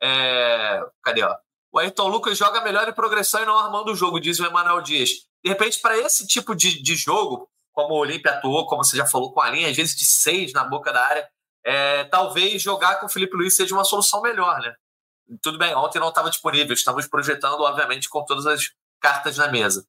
[0.02, 1.22] É, cadê?
[1.22, 1.37] Ó?
[1.70, 4.81] O Ayrton Lucas joga melhor em progressão e não armando o jogo, diz o Emanuel
[4.81, 5.11] Dias.
[5.44, 9.05] De repente, para esse tipo de, de jogo, como o Olímpia atuou, como você já
[9.05, 11.29] falou, com a linha, às vezes de seis na boca da área,
[11.62, 14.74] é, talvez jogar com o Felipe Luiz seja uma solução melhor, né?
[15.42, 19.86] Tudo bem, ontem não estava disponível, estamos projetando, obviamente, com todas as cartas na mesa.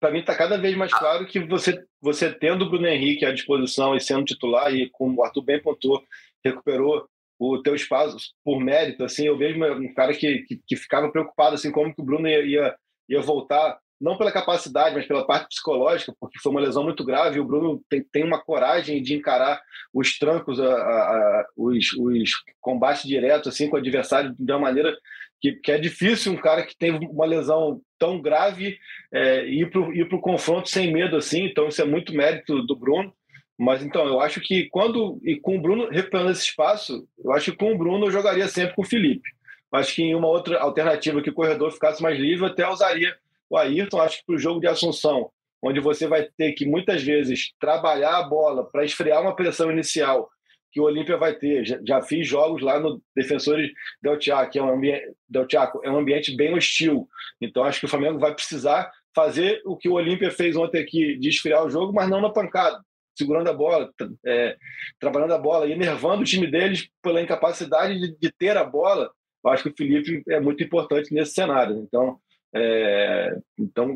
[0.00, 3.32] Para mim está cada vez mais claro que você, você tendo o Bruno Henrique à
[3.32, 6.02] disposição e sendo titular, e como o Arthur bem pontuou,
[6.44, 11.10] recuperou o teu espaço por mérito, assim, eu vejo um cara que, que, que ficava
[11.10, 12.76] preocupado, assim, como que o Bruno ia, ia,
[13.08, 17.36] ia voltar não pela capacidade, mas pela parte psicológica, porque foi uma lesão muito grave.
[17.36, 19.60] E o Bruno tem, tem uma coragem de encarar
[19.92, 22.30] os trancos, a, a, a, os, os
[22.60, 24.96] combates diretos assim, com o adversário de uma maneira
[25.40, 28.78] que, que é difícil um cara que tem uma lesão tão grave
[29.12, 31.44] é, ir para o confronto sem medo assim.
[31.44, 33.12] Então, isso é muito mérito do Bruno.
[33.58, 35.18] Mas então, eu acho que quando.
[35.24, 38.48] E com o Bruno recuperando esse espaço, eu acho que com o Bruno eu jogaria
[38.48, 39.28] sempre com o Felipe.
[39.72, 43.16] Acho que em uma outra alternativa que o corredor ficasse mais livre, eu até usaria
[43.48, 45.30] o Ayrton, acho que para o jogo de Assunção,
[45.62, 50.28] onde você vai ter que muitas vezes trabalhar a bola para esfriar uma pressão inicial,
[50.76, 51.64] que o Olímpia vai ter.
[51.64, 53.70] Já, já, fiz jogos lá no Defensores
[54.02, 57.08] del Chaco, que é um ambiente, del Chaco, é um ambiente bem hostil.
[57.40, 61.16] Então acho que o Flamengo vai precisar fazer o que o Olímpia fez ontem aqui,
[61.16, 62.78] de esfriar o jogo, mas não na pancada,
[63.16, 63.90] segurando a bola,
[64.26, 64.54] é,
[65.00, 69.10] trabalhando a bola, enervando o time deles pela incapacidade de, de, ter a bola.
[69.42, 71.78] Eu acho que o Felipe é muito importante nesse cenário.
[71.78, 72.20] Então,
[72.54, 73.94] é, então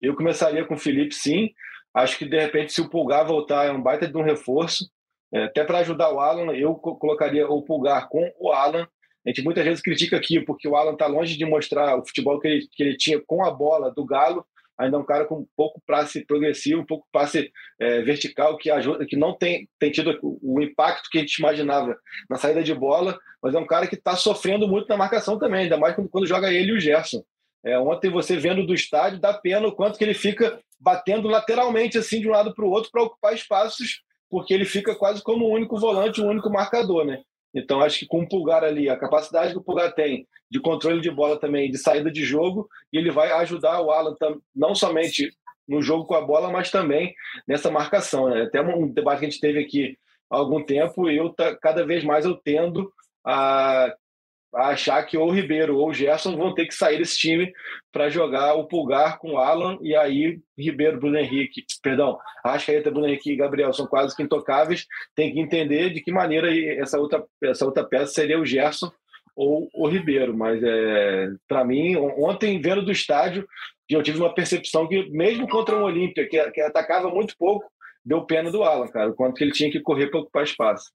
[0.00, 1.50] eu começaria com o Felipe, sim.
[1.94, 4.90] Acho que de repente, se o Pulgar voltar, é um baita de um reforço.
[5.32, 8.86] É, até para ajudar o Alan, eu colocaria o Pulgar com o Alan.
[9.24, 12.38] A gente muitas vezes critica aqui porque o Alan está longe de mostrar o futebol
[12.38, 14.44] que ele, que ele tinha com a bola do Galo.
[14.76, 18.70] Ainda é um cara com um pouco passe progressivo, um pouco passe é, vertical, que
[18.70, 21.96] ajuda, que não tem, tem tido o impacto que a gente imaginava
[22.28, 25.62] na saída de bola, mas é um cara que está sofrendo muito na marcação também,
[25.62, 27.24] ainda mais quando, quando joga ele e o Gerson.
[27.64, 31.96] É, ontem você vendo do estádio, dá pena o quanto que ele fica batendo lateralmente
[31.96, 34.02] assim de um lado para o outro para ocupar espaços
[34.34, 37.22] porque ele fica quase como o único volante, o único marcador, né?
[37.54, 41.00] Então acho que com o Pulgar ali, a capacidade que o Pulgar tem de controle
[41.00, 44.16] de bola também, de saída de jogo, e ele vai ajudar o Alan
[44.54, 45.30] não somente
[45.68, 47.14] no jogo com a bola, mas também
[47.46, 48.28] nessa marcação.
[48.28, 48.42] Né?
[48.42, 49.96] Até um debate que a gente teve aqui
[50.28, 52.92] há algum tempo, eu cada vez mais eu tendo
[53.24, 53.94] a
[54.56, 57.52] a achar que ou o Ribeiro ou o Gerson vão ter que sair desse time
[57.92, 63.06] para jogar o Pulgar com o Alan e aí Ribeiro, Bruno Henrique, perdão, Arrascaeta, Bruno
[63.06, 66.48] Henrique e Gabriel são quase que intocáveis, tem que entender de que maneira
[66.80, 68.90] essa outra, essa outra peça seria o Gerson
[69.36, 73.46] ou o Ribeiro, mas é, para mim, ontem vendo do estádio,
[73.88, 77.64] eu tive uma percepção que mesmo contra o Olímpia, que, que atacava muito pouco,
[78.04, 80.90] deu pena do Alan, cara, o quanto que ele tinha que correr para ocupar espaço.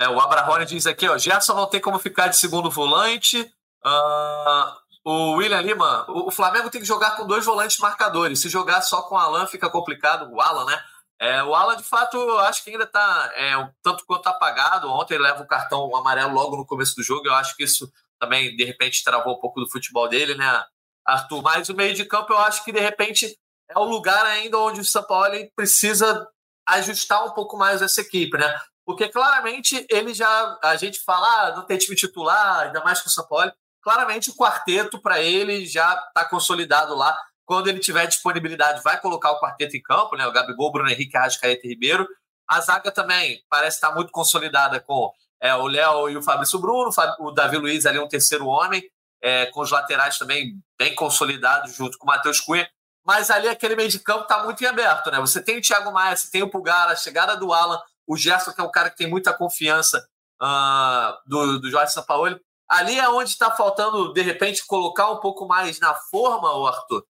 [0.00, 3.40] É, o Abrahone diz aqui, ó, Gerson não tem como ficar de segundo volante.
[3.84, 8.40] Uh, o William Lima, o, o, Flamengo tem que jogar com dois volantes marcadores.
[8.40, 10.30] Se jogar só com o Alan fica complicado.
[10.32, 10.80] O Alan, né?
[11.20, 14.88] É, o Alan, de fato, acho que ainda está é, um tanto quanto apagado.
[14.88, 17.26] Ontem ele leva o cartão amarelo logo no começo do jogo.
[17.26, 20.64] Eu acho que isso também, de repente, travou um pouco do futebol dele, né,
[21.04, 21.42] Arthur?
[21.42, 23.36] Mas o meio de campo, eu acho que, de repente,
[23.68, 26.26] é o lugar ainda onde o São Paulo precisa
[26.68, 28.60] ajustar um pouco mais essa equipe, né?
[28.88, 30.58] Porque claramente ele já.
[30.62, 33.52] A gente fala, ah, não tem time titular, ainda mais com o São Paulo.
[33.82, 37.14] Claramente o quarteto para ele já está consolidado lá.
[37.44, 40.26] Quando ele tiver disponibilidade, vai colocar o quarteto em campo, né?
[40.26, 42.08] O Gabigol, Bruno Henrique, Arrascaeta e Ribeiro.
[42.48, 46.90] A zaga também parece estar muito consolidada com é, o Léo e o Fabrício Bruno,
[47.20, 48.82] o Davi Luiz ali um terceiro homem,
[49.20, 52.66] é, com os laterais também bem consolidados junto com o Matheus Cunha.
[53.04, 55.20] Mas ali aquele meio de campo está muito em aberto, né?
[55.20, 58.52] Você tem o Thiago Maia, você tem o Pulgar, a chegada do Alan, o Gerson,
[58.52, 60.02] que é um cara que tem muita confiança
[60.42, 62.40] uh, do, do Jorge Sampaoli.
[62.66, 67.04] Ali é onde está faltando, de repente, colocar um pouco mais na forma, o Arthur?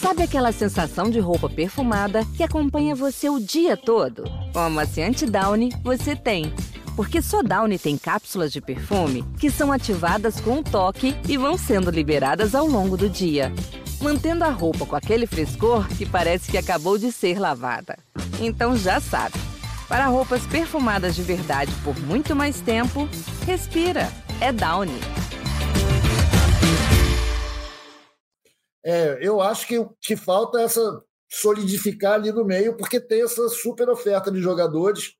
[0.00, 4.24] Sabe aquela sensação de roupa perfumada que acompanha você o dia todo?
[4.52, 6.52] Com a Downy, você tem.
[6.96, 11.56] Porque só Downy tem cápsulas de perfume que são ativadas com um toque e vão
[11.56, 13.52] sendo liberadas ao longo do dia
[14.00, 17.98] mantendo a roupa com aquele frescor que parece que acabou de ser lavada.
[18.40, 19.34] Então já sabe,
[19.88, 23.08] para roupas perfumadas de verdade por muito mais tempo,
[23.46, 24.08] respira,
[24.40, 24.98] é Downy.
[28.84, 33.48] É, eu acho que que falta é essa solidificar ali no meio, porque tem essa
[33.48, 35.14] super oferta de jogadores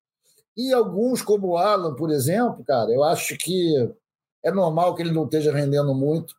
[0.56, 3.74] e alguns, como o Alan, por exemplo, cara, eu acho que
[4.44, 6.34] é normal que ele não esteja rendendo muito.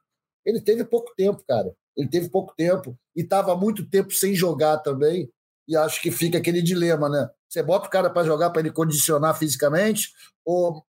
[0.46, 1.74] Ele teve pouco tempo, cara.
[1.96, 5.30] Ele teve pouco tempo e estava muito tempo sem jogar também.
[5.68, 7.30] E acho que fica aquele dilema, né?
[7.48, 10.12] Você bota o cara para jogar para ele condicionar fisicamente
[10.46, 10.84] ou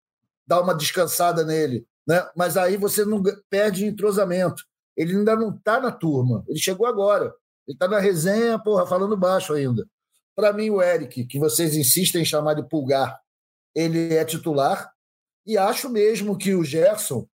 [0.46, 2.28] dá uma descansada nele, né?
[2.36, 4.64] Mas aí você não perde entrosamento.
[4.96, 6.44] Ele ainda não está na turma.
[6.48, 7.34] Ele chegou agora.
[7.68, 9.88] Ele está na resenha, porra, falando baixo ainda.
[10.36, 13.20] Para mim, o Eric, que vocês insistem em chamar de pulgar,
[13.76, 14.92] ele é titular.
[15.46, 17.28] E acho mesmo que o Gerson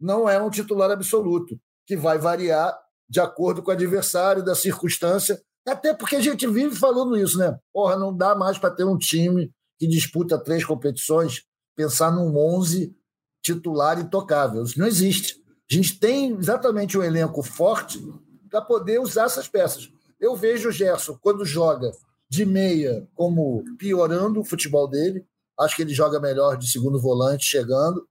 [0.00, 2.76] não é um titular absoluto, que vai variar
[3.12, 5.38] de acordo com o adversário, da circunstância.
[5.68, 7.58] Até porque a gente vive falando isso, né?
[7.70, 11.44] Porra, não dá mais para ter um time que disputa três competições,
[11.76, 12.96] pensar num 11
[13.42, 14.62] titular intocável.
[14.62, 15.36] Isso não existe.
[15.70, 18.02] A gente tem exatamente um elenco forte
[18.48, 19.90] para poder usar essas peças.
[20.18, 21.92] Eu vejo o Gerson, quando joga
[22.30, 25.22] de meia, como piorando o futebol dele.
[25.60, 28.08] Acho que ele joga melhor de segundo volante, chegando.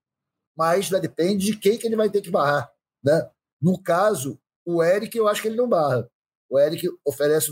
[0.56, 2.70] Mas depende de quem que ele vai ter que barrar.
[3.04, 3.28] Né?
[3.60, 6.10] No caso, o Eric, eu acho que ele não barra.
[6.50, 7.52] O Eric oferece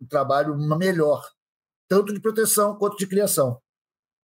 [0.00, 1.26] um trabalho melhor,
[1.88, 3.60] tanto de proteção quanto de criação.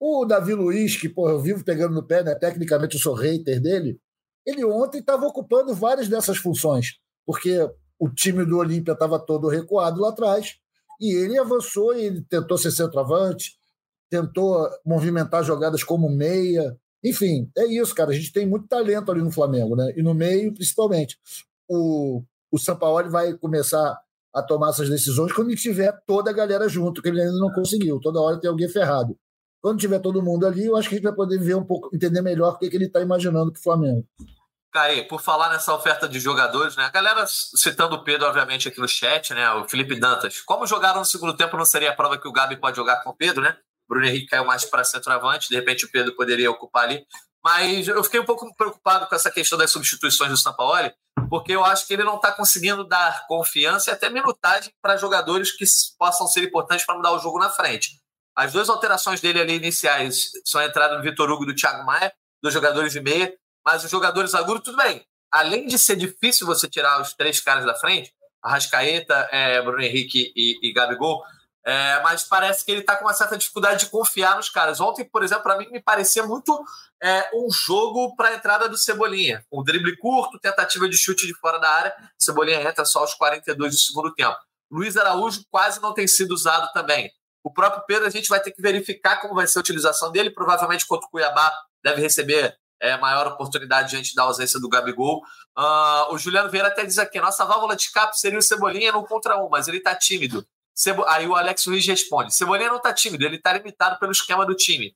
[0.01, 2.35] O Davi Luiz, que porra, eu vivo pegando no pé, né?
[2.35, 4.01] tecnicamente eu sou hater dele,
[4.45, 7.59] ele ontem estava ocupando várias dessas funções, porque
[7.99, 10.57] o time do Olímpia estava todo recuado lá atrás,
[11.01, 13.57] e ele avançou e ele tentou ser centroavante,
[14.09, 16.79] tentou movimentar jogadas como meia.
[17.03, 18.11] Enfim, é isso, cara.
[18.11, 19.93] A gente tem muito talento ali no Flamengo, né?
[19.97, 21.19] E no meio, principalmente.
[21.75, 23.99] O, o Sampaoli vai começar
[24.35, 27.99] a tomar essas decisões quando tiver toda a galera junto, que ele ainda não conseguiu.
[28.01, 29.17] Toda hora tem alguém ferrado.
[29.63, 31.89] Quando tiver todo mundo ali, eu acho que a gente vai poder ver um pouco,
[31.95, 34.07] entender melhor o que, que ele está imaginando para o Flamengo.
[34.73, 36.85] Caí, por falar nessa oferta de jogadores, né?
[36.85, 39.49] A galera citando o Pedro, obviamente, aqui no chat, né?
[39.53, 40.41] O Felipe Dantas.
[40.41, 43.11] Como jogaram no segundo tempo, não seria a prova que o Gabi pode jogar com
[43.11, 43.57] o Pedro, né?
[43.89, 47.05] Bruno Henrique caiu mais para centroavante, de repente o Pedro poderia ocupar ali.
[47.45, 50.95] Mas eu fiquei um pouco preocupado com essa questão das substituições do Sampaoli,
[51.29, 55.51] porque eu acho que ele não está conseguindo dar confiança e até minutagem para jogadores
[55.51, 55.65] que
[55.99, 58.01] possam ser importantes para mudar o jogo na frente.
[58.37, 61.85] As duas alterações dele ali iniciais são a entrada do Vitor Hugo e do Thiago
[61.85, 63.33] Maia, dos jogadores de meia,
[63.65, 65.05] mas os jogadores agudos, tudo bem.
[65.31, 70.33] Além de ser difícil você tirar os três caras da frente, Arrascaeta, é, Bruno Henrique
[70.35, 71.23] e, e Gabigol,
[71.65, 74.81] é, mas parece que ele está com uma certa dificuldade de confiar nos caras.
[74.81, 76.65] Ontem, por exemplo, para mim me parecia muito
[77.01, 79.45] é, um jogo para a entrada do Cebolinha.
[79.51, 81.95] Um drible curto, tentativa de chute de fora da área.
[82.19, 84.37] Cebolinha entra só aos 42 do segundo tempo.
[84.71, 87.11] Luiz Araújo quase não tem sido usado também.
[87.45, 90.31] O próprio Pedro, a gente vai ter que verificar como vai ser a utilização dele.
[90.31, 95.23] Provavelmente contra o Cuiabá deve receber é, maior oportunidade diante da ausência do Gabigol.
[95.57, 99.05] Uh, o Juliano Vieira até diz aqui: nossa válvula de escape seria o Cebolinha no
[99.05, 100.45] contra um, mas ele está tímido.
[101.09, 104.55] Aí o Alex Ruiz responde: Cebolinha não está tímido, ele está limitado pelo esquema do
[104.55, 104.95] time.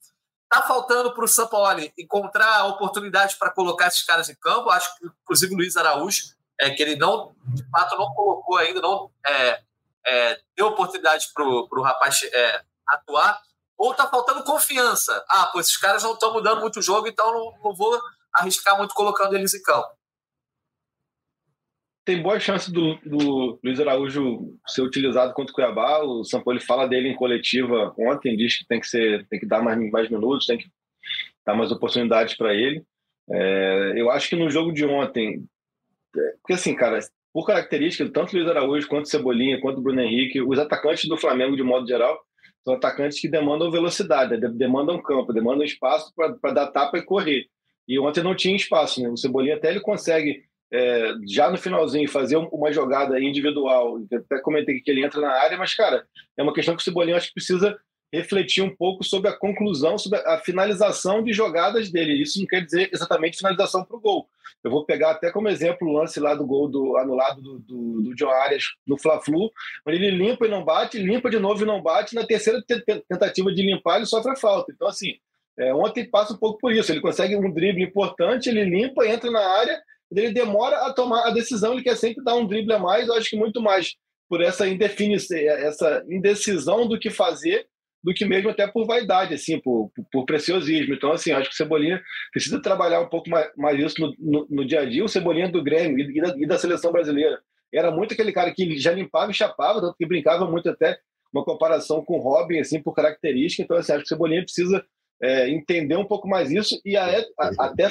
[0.51, 4.71] Está faltando para o Sampaoli encontrar oportunidade para colocar esses caras em campo.
[4.71, 6.23] Acho que, inclusive, o Luiz Araújo,
[6.61, 9.61] é, que ele não, de fato, não colocou ainda, não é,
[10.07, 13.41] é, deu oportunidade para o rapaz é, atuar.
[13.77, 15.23] Ou está faltando confiança.
[15.29, 18.01] Ah, pô, esses caras não estão mudando muito o jogo, então não, não vou
[18.33, 19.96] arriscar muito colocando eles em campo
[22.07, 26.05] tem boa chance do, do, Luiz Araújo ser utilizado contra o Cuiabá.
[26.05, 29.61] O Sampoli fala dele em coletiva ontem, diz que tem que ser, tem que dar
[29.61, 30.69] mais, mais minutos, tem que
[31.45, 32.81] dar mais oportunidades para ele.
[33.29, 35.45] É, eu acho que no jogo de ontem,
[36.17, 37.01] é, porque assim, cara,
[37.33, 41.65] por característica, tanto Luiz Araújo quanto Cebolinha, quanto Bruno Henrique, os atacantes do Flamengo de
[41.65, 42.17] modo geral
[42.65, 47.47] são atacantes que demandam velocidade, demandam campo, demandam espaço para dar tapa e correr.
[47.89, 49.09] E ontem não tinha espaço, né?
[49.09, 54.81] O Cebolinha até ele consegue é, já no finalzinho fazer uma jogada individual, até comentei
[54.81, 57.35] que ele entra na área, mas, cara, é uma questão que o Cebolinha acho que
[57.35, 57.79] precisa
[58.13, 62.21] refletir um pouco sobre a conclusão, sobre a finalização de jogadas dele.
[62.23, 64.29] Isso não quer dizer exatamente finalização para o gol.
[64.63, 68.03] Eu vou pegar até como exemplo o lance lá do gol do, anulado do, do,
[68.03, 69.51] do John Arias no Fla-Flu,
[69.87, 72.63] onde ele limpa e não bate, limpa de novo e não bate, na terceira
[73.09, 74.73] tentativa de limpar ele sofre a falta.
[74.73, 75.15] Então, assim,
[75.59, 76.91] é, ontem passa um pouco por isso.
[76.91, 81.31] Ele consegue um drible importante, ele limpa, entra na área ele demora a tomar a
[81.31, 83.95] decisão, ele quer sempre dar um drible a mais, eu acho que muito mais
[84.29, 87.67] por essa indefinição, essa indecisão do que fazer,
[88.03, 90.95] do que mesmo até por vaidade, assim, por, por preciosismo.
[90.95, 92.01] Então, assim, acho que o Cebolinha
[92.33, 95.49] precisa trabalhar um pouco mais, mais isso no, no, no, dia a dia, o Cebolinha
[95.49, 97.41] do Grêmio e da, e da seleção brasileira.
[97.73, 100.99] Era muito aquele cara que já limpava e chapava, tanto que brincava muito até
[101.33, 103.63] uma comparação com o Robin, assim, por característica.
[103.63, 104.85] Então, assim, acho que o Cebolinha precisa
[105.23, 107.07] é, entender um pouco mais isso e a,
[107.39, 107.89] a, até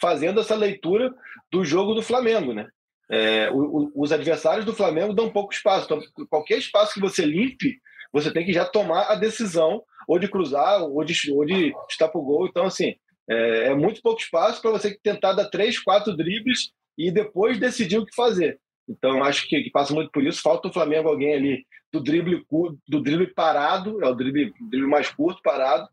[0.00, 1.12] fazendo essa leitura
[1.50, 2.68] do jogo do Flamengo, né?
[3.10, 5.86] É, o, o, os adversários do Flamengo dão pouco espaço.
[5.86, 7.78] Então, qualquer espaço que você limpe,
[8.12, 12.08] você tem que já tomar a decisão ou de cruzar ou de, ou de estar
[12.08, 12.46] para o gol.
[12.46, 12.94] Então, assim,
[13.28, 17.98] é, é muito pouco espaço para você tentar dar três, quatro dribles e depois decidir
[17.98, 18.58] o que fazer.
[18.88, 20.40] Então, acho que, que, passa muito por isso.
[20.40, 22.42] Falta o Flamengo alguém ali do drible,
[22.88, 25.88] do drible parado, é o drible, drible mais curto, parado,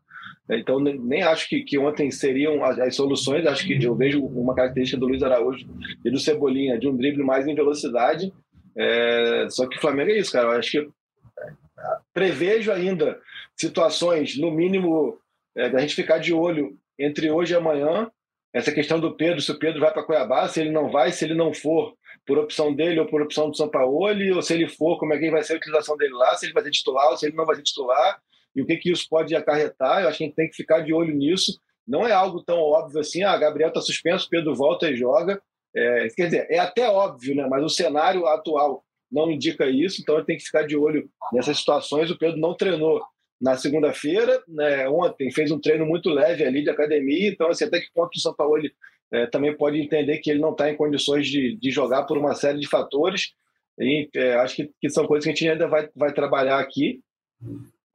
[0.48, 3.44] então, nem acho que, que ontem seriam as, as, soluções.
[3.46, 5.66] Acho que eu vejo uma característica do Luiz Araújo
[6.04, 8.32] e do Cebolinha de um drible mais em velocidade.
[8.76, 10.46] É, só que o Flamengo é isso, cara.
[10.46, 10.88] Eu acho que
[12.14, 13.18] prevejo ainda
[13.56, 15.18] situações, no mínimo,
[15.56, 18.08] é, da gente ficar de olho entre hoje e amanhã.
[18.54, 21.24] Essa questão do Pedro, se o Pedro vai para Cuiabá, se ele não vai, se
[21.24, 24.68] ele não for, por opção dele ou por opção do São Paulo, ou se ele
[24.68, 27.10] for, como é que vai ser a utilização dele lá, se ele vai ser titular
[27.10, 28.18] ou se ele não vai ser titular
[28.56, 30.02] e o que, que isso pode acarretar.
[30.02, 31.60] Eu acho que a gente tem que ficar de olho nisso.
[31.86, 35.40] Não é algo tão óbvio assim, ah, Gabriel está suspenso, Pedro volta e joga.
[35.76, 37.46] É, quer dizer, é até óbvio, né?
[37.48, 42.10] mas o cenário atual não indica isso, então tem que ficar de olho nessas situações.
[42.10, 43.02] O Pedro não treinou
[43.40, 44.88] na segunda-feira, né?
[44.88, 48.20] ontem fez um treino muito leve ali de academia, então assim, até que ponto o
[48.20, 48.62] São Paulo
[49.12, 52.34] é, também pode entender que ele não está em condições de, de jogar por uma
[52.34, 53.34] série de fatores.
[53.78, 57.00] E, é, acho que, que, são coisas que a gente ainda vai, vai trabalhar aqui.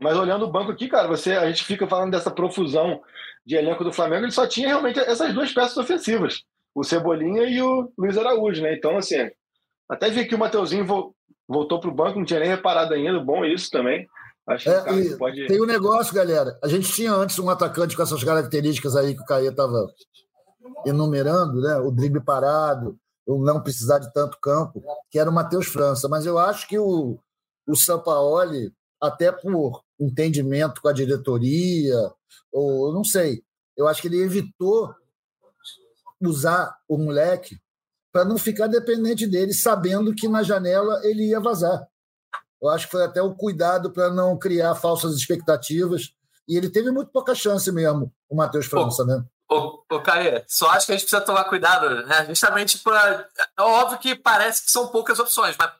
[0.01, 3.01] Mas olhando o banco aqui, cara, você, a gente fica falando dessa profusão
[3.45, 6.43] de elenco do Flamengo, ele só tinha realmente essas duas peças ofensivas,
[6.73, 8.73] o Cebolinha e o Luiz Araújo, né?
[8.73, 9.29] Então, assim,
[9.87, 10.85] até vi que o Mateuzinho
[11.47, 14.07] voltou para o banco, não tinha nem reparado ainda, bom isso também.
[14.47, 15.47] Acho que é, pode...
[15.47, 16.57] Tem um negócio, galera.
[16.63, 19.87] A gente tinha antes um atacante com essas características aí que o Caê estava
[20.85, 21.77] enumerando, né?
[21.77, 26.09] O drible parado, o não precisar de tanto campo, que era o Matheus França.
[26.09, 27.19] Mas eu acho que o,
[27.67, 31.95] o Sampaoli, até por entendimento com a diretoria,
[32.51, 33.43] ou não sei,
[33.77, 34.93] eu acho que ele evitou
[36.21, 37.59] usar o moleque
[38.11, 41.87] para não ficar dependente dele, sabendo que na janela ele ia vazar.
[42.61, 46.13] Eu acho que foi até o cuidado para não criar falsas expectativas.
[46.47, 49.23] E ele teve muito pouca chance mesmo, o Matheus França, né?
[49.49, 52.25] Ô, ô Caê, só acho que a gente precisa tomar cuidado, né?
[52.27, 53.27] Justamente para.
[53.57, 55.71] É óbvio que parece que são poucas opções, mas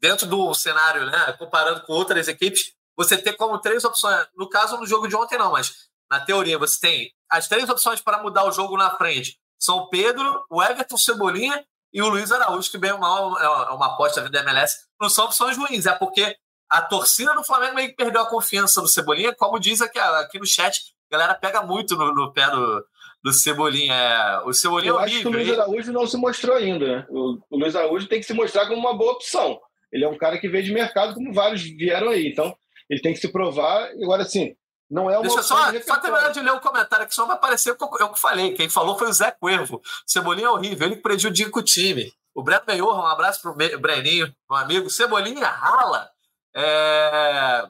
[0.00, 1.32] dentro do cenário, né?
[1.38, 4.26] Comparando com outras equipes, você tem como três opções.
[4.36, 5.74] No caso, no jogo de ontem, não, mas
[6.10, 9.38] na teoria, você tem as três opções para mudar o jogo na frente.
[9.58, 13.72] São o Pedro, o Everton Cebolinha e o Luiz Araújo, que bem ou mal é
[13.72, 14.76] uma aposta da MLS.
[15.00, 16.36] Não são opções ruins, é porque
[16.68, 20.38] a torcida do Flamengo meio que perdeu a confiança no Cebolinha, como diz aqui, aqui
[20.38, 22.84] no chat, a galera pega muito no, no pé do,
[23.22, 23.94] do Cebolinha.
[23.94, 26.86] É, o Cebolinha Eu é acho que o Luiz Araújo não se mostrou ainda.
[26.86, 27.06] Né?
[27.08, 29.60] O, o, Luiz Araújo tem que se mostrar como uma boa opção.
[29.92, 32.28] Ele é um cara que veio de mercado, como vários vieram aí.
[32.28, 32.56] Então,
[32.88, 33.90] ele tem que se provar.
[34.02, 34.56] Agora, assim,
[34.90, 37.72] não é uma Deixa só, só terminar de ler o comentário que só vai aparecer
[37.72, 38.54] o que eu falei.
[38.54, 39.82] Quem falou foi o Zé Cuervo.
[40.06, 42.12] Cebolinha é horrível, ele prejudica o time.
[42.34, 44.90] O Breno Meior, um abraço pro Breninho, meu amigo.
[44.90, 46.10] Cebolinha rala.
[46.54, 47.68] É...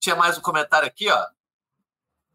[0.00, 1.26] Tinha mais um comentário aqui, ó.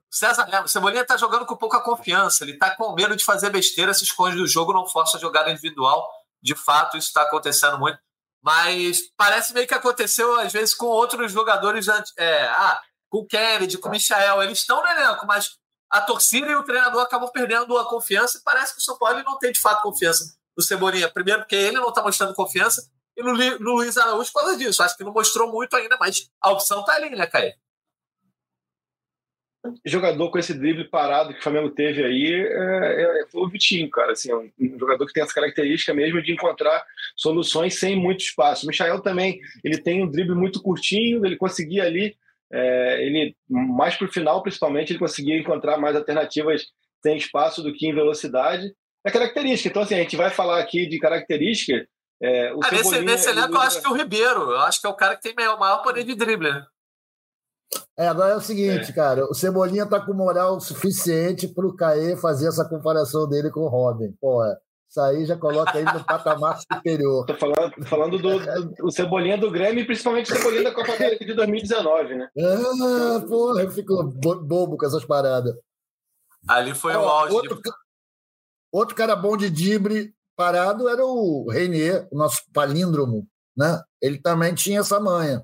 [0.10, 3.94] César Lemos, Cebolinha tá jogando com pouca confiança, ele tá com medo de fazer besteira,
[3.94, 6.10] se esconde do jogo, não força a jogada individual.
[6.42, 8.00] De fato, isso está acontecendo muito.
[8.42, 11.88] Mas parece meio que aconteceu, às vezes, com outros jogadores.
[12.18, 15.58] É, ah, com o Kennedy, com o Michael, eles estão no elenco, mas
[15.90, 19.24] a torcida e o treinador acabam perdendo a confiança e parece que o São Paulo
[19.24, 21.10] não tem de fato confiança no Cebolinha.
[21.10, 22.88] Primeiro, porque ele não está mostrando confiança,
[23.18, 24.82] e no, no Luiz Araújo por causa disso.
[24.84, 27.54] Acho que não mostrou muito ainda, mas a opção está ali, né, Caio?
[29.86, 33.90] Jogador com esse drible parado que o Flamengo teve aí é, é, foi o Vitinho,
[33.90, 34.14] cara.
[34.14, 36.84] Assim, é um jogador que tem essa característica mesmo de encontrar
[37.16, 38.66] soluções sem muito espaço.
[38.66, 42.16] O Michael também ele tem um drible muito curtinho, ele conseguia ali
[42.52, 46.68] é, ele mais para o final, principalmente, ele conseguia encontrar mais alternativas
[47.02, 48.74] sem espaço do que em velocidade.
[49.06, 49.70] É característica.
[49.70, 51.88] Então, assim, a gente vai falar aqui de característica.
[52.22, 54.52] É, o ah, nesse, nesse elenco, eu acho que é o Ribeiro.
[54.52, 56.52] Eu acho que é o cara que tem o maior poder de drible.
[56.52, 56.66] Né?
[58.00, 58.94] É, agora é o seguinte, é.
[58.94, 63.60] cara, o Cebolinha tá com moral suficiente para o Caê fazer essa comparação dele com
[63.60, 64.14] o Robin.
[64.22, 64.42] Pô,
[64.90, 67.26] isso aí já coloca ele no patamar superior.
[67.26, 70.94] Tô falando, falando do, do, do, Cebolinha do Grêmio e principalmente o Cebolinha da Copa
[70.94, 72.30] América de 2019, né?
[72.40, 75.54] Ah, porra, eu fico bobo com essas paradas.
[76.48, 77.36] Ali foi o auge.
[77.36, 77.70] Outro, de...
[78.72, 83.28] outro cara bom de dibre parado era o Reinier, o nosso palíndromo,
[83.58, 83.82] né?
[84.02, 85.44] Ele também tinha essa manha.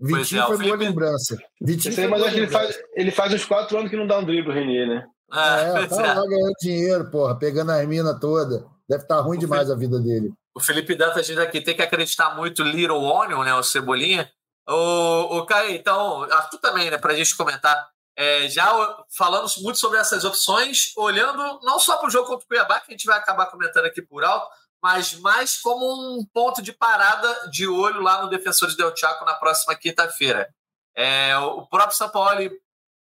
[0.00, 0.76] Vitinho é, foi Felipe...
[0.76, 1.36] boa lembrança.
[1.60, 4.18] Vitinho sei, mas acho que ele faz, ele faz uns quatro anos que não dá
[4.18, 5.06] um drible, o Renier, né?
[5.30, 6.14] Ah, é, tá é.
[6.14, 8.66] lá ganhando dinheiro, porra, pegando as minas toda.
[8.88, 10.32] Deve estar tá ruim o demais Felipe, a vida dele.
[10.54, 14.28] O Felipe Dantas diz aqui, tem que acreditar muito Little Onion, né, o Cebolinha.
[14.68, 17.88] O, o Caio, então, Arthur também, né, pra gente comentar.
[18.16, 18.70] É, já
[19.16, 22.86] falamos muito sobre essas opções, olhando não só para o jogo contra o Cuiabá, que
[22.88, 24.46] a gente vai acabar comentando aqui por alto,
[24.82, 29.34] mas mais como um ponto de parada de olho lá no Defensores Del Chaco na
[29.34, 30.48] próxima quinta-feira.
[30.96, 32.40] É, o próprio São Paulo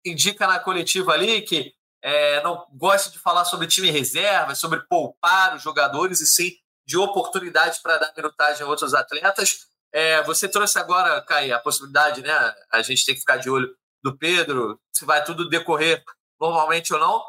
[0.04, 1.72] indica na coletiva ali que
[2.02, 6.52] é, não gosta de falar sobre time reserva, sobre poupar os jogadores, e sim
[6.86, 9.66] de oportunidade para dar minutagem a outros atletas.
[9.92, 12.54] É, você trouxe agora, Caio, a possibilidade, né?
[12.70, 13.74] A gente tem que ficar de olho
[14.04, 16.04] do Pedro, se vai tudo decorrer
[16.40, 17.24] normalmente ou não.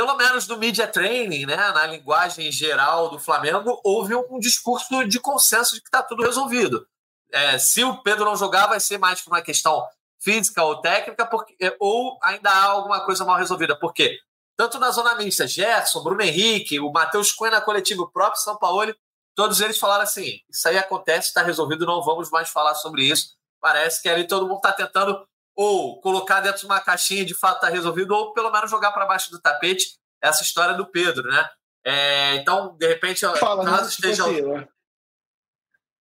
[0.00, 5.20] Pelo menos no media training, né, na linguagem geral do Flamengo, houve um discurso de
[5.20, 6.86] consenso de que está tudo resolvido.
[7.30, 9.86] É, se o Pedro não jogar, vai ser mais por uma questão
[10.18, 13.78] física ou técnica, porque, é, ou ainda há alguma coisa mal resolvida.
[13.78, 14.18] Por quê?
[14.56, 18.56] Tanto na zona mista, Gerson, Bruno Henrique, o Matheus Cunha na coletiva, o próprio São
[18.56, 18.96] Paulo,
[19.34, 23.34] todos eles falaram assim: isso aí acontece, está resolvido, não vamos mais falar sobre isso.
[23.60, 25.28] Parece que ali todo mundo está tentando
[25.62, 29.04] ou colocar dentro de uma caixinha de fato está resolvido, ou pelo menos jogar para
[29.04, 31.50] baixo do tapete essa história do Pedro, né?
[31.84, 34.26] É, então, de repente, Fala, caso esteja.
[34.26, 34.66] Né?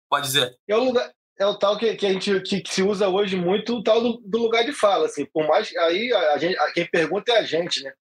[0.09, 0.57] Pode dizer.
[0.69, 3.35] É o lugar, é o tal que, que a gente que, que, se usa hoje
[3.35, 5.27] muito, o tal do, do, lugar de fala, assim.
[5.27, 7.93] Por mais aí a, a gente, a, quem pergunta é a gente, né?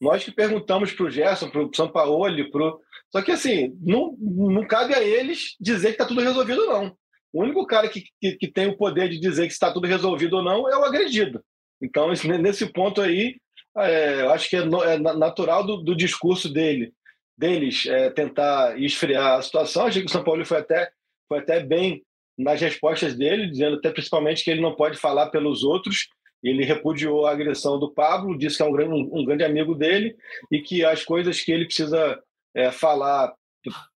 [0.00, 2.80] Nós que perguntamos para o Gerson, para o São Paulo, pro...
[3.12, 6.96] só que assim não, não cabe a eles dizer que está tudo resolvido não.
[7.36, 10.38] O único cara que, que, que, tem o poder de dizer que está tudo resolvido
[10.38, 11.44] ou não é o agredido.
[11.82, 13.36] Então nesse ponto aí,
[13.76, 16.94] é, acho que é, no, é natural do, do, discurso dele,
[17.36, 19.84] deles é, tentar esfriar a situação.
[19.84, 20.90] Achei que o São Paulo foi até
[21.28, 22.02] foi até bem
[22.38, 26.08] nas respostas dele, dizendo até principalmente que ele não pode falar pelos outros.
[26.42, 30.16] Ele repudiou a agressão do Pablo, disse que é um grande, um grande amigo dele
[30.50, 32.18] e que as coisas que ele precisa
[32.54, 33.34] é, falar,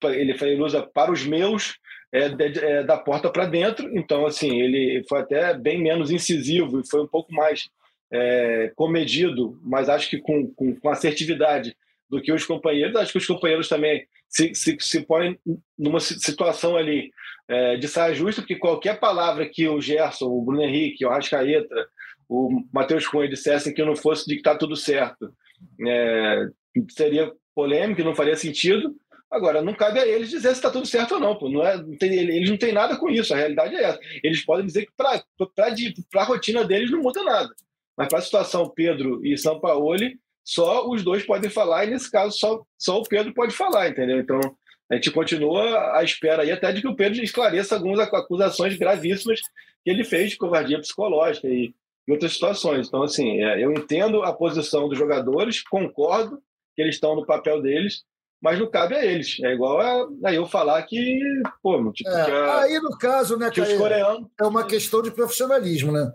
[0.05, 1.79] ele, ele usa para os meus,
[2.13, 3.89] é, é, da porta para dentro.
[3.97, 7.69] Então, assim, ele foi até bem menos incisivo e foi um pouco mais
[8.13, 11.77] é, comedido, mas acho que com, com, com, assertividade
[12.09, 12.97] do que os companheiros.
[12.97, 15.39] Acho que os companheiros também se, se, se põem
[15.79, 17.13] numa situação ali
[17.49, 21.87] é, de saia justa, porque qualquer palavra que o Gerson, o Bruno Henrique, o Rascaeta,
[22.29, 25.33] o Matheus Cunha dissessem que não fosse de que está tudo certo,
[25.87, 26.49] é,
[26.91, 28.95] seria polêmico, não faria sentido.
[29.31, 31.37] Agora, não cabe a eles dizer se está tudo certo ou não.
[31.37, 31.49] Pô.
[31.49, 34.01] não, é, eles não têm nada com isso, a realidade é essa.
[34.25, 35.23] Eles podem dizer que para
[36.15, 37.55] a rotina deles não muda nada.
[37.97, 39.95] Mas para a situação Pedro e São Paulo,
[40.43, 44.19] só os dois podem falar, e nesse caso só, só o Pedro pode falar, entendeu?
[44.19, 44.41] Então
[44.91, 49.41] a gente continua à espera aí até de que o Pedro esclareça algumas acusações gravíssimas
[49.85, 51.73] que ele fez de covardia psicológica e,
[52.09, 52.89] e outras situações.
[52.89, 56.43] Então, assim, é, eu entendo a posição dos jogadores, concordo
[56.75, 58.03] que eles estão no papel deles,
[58.41, 59.39] mas não cabe a eles.
[59.43, 61.21] É igual a, a eu falar que,
[61.63, 65.03] pô, tipo, é, que a, aí no caso, né, que os coreanos é uma questão
[65.03, 66.13] de profissionalismo, né?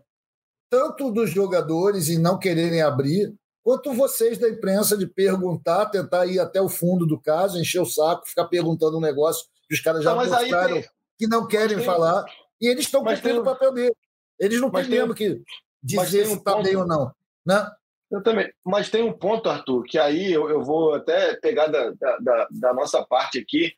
[0.70, 6.40] Tanto dos jogadores em não quererem abrir, quanto vocês da imprensa de perguntar, tentar ir
[6.40, 10.04] até o fundo do caso, encher o saco, ficar perguntando um negócio que os caras
[10.04, 10.90] já não, mostraram tem...
[11.18, 11.86] que não querem tem...
[11.86, 12.26] falar,
[12.60, 13.40] e eles estão cumprindo tem...
[13.40, 13.96] o papel deles.
[14.40, 15.42] Eles não têm mesmo que
[15.82, 17.12] dizer se está bem ou não.
[17.46, 17.72] Né?
[18.12, 18.52] Eu também.
[18.64, 22.74] Mas tem um ponto, Arthur, que aí eu, eu vou até pegar da, da, da,
[22.74, 23.74] nossa parte aqui,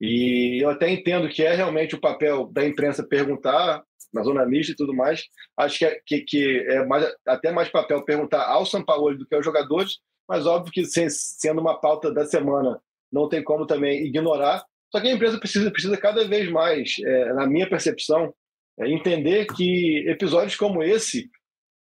[0.00, 4.72] e eu até entendo que é realmente o papel da imprensa perguntar na zona mista
[4.72, 5.24] e tudo mais.
[5.56, 9.26] Acho que é, que, que é mais, até mais papel perguntar ao São Paulo do
[9.26, 9.98] que aos jogadores,
[10.28, 14.64] mas óbvio que sendo uma pauta da semana, não tem como também ignorar.
[14.90, 18.34] Só que a empresa precisa, precisa cada vez mais, é, na minha percepção,
[18.78, 21.30] é, entender que episódios como esse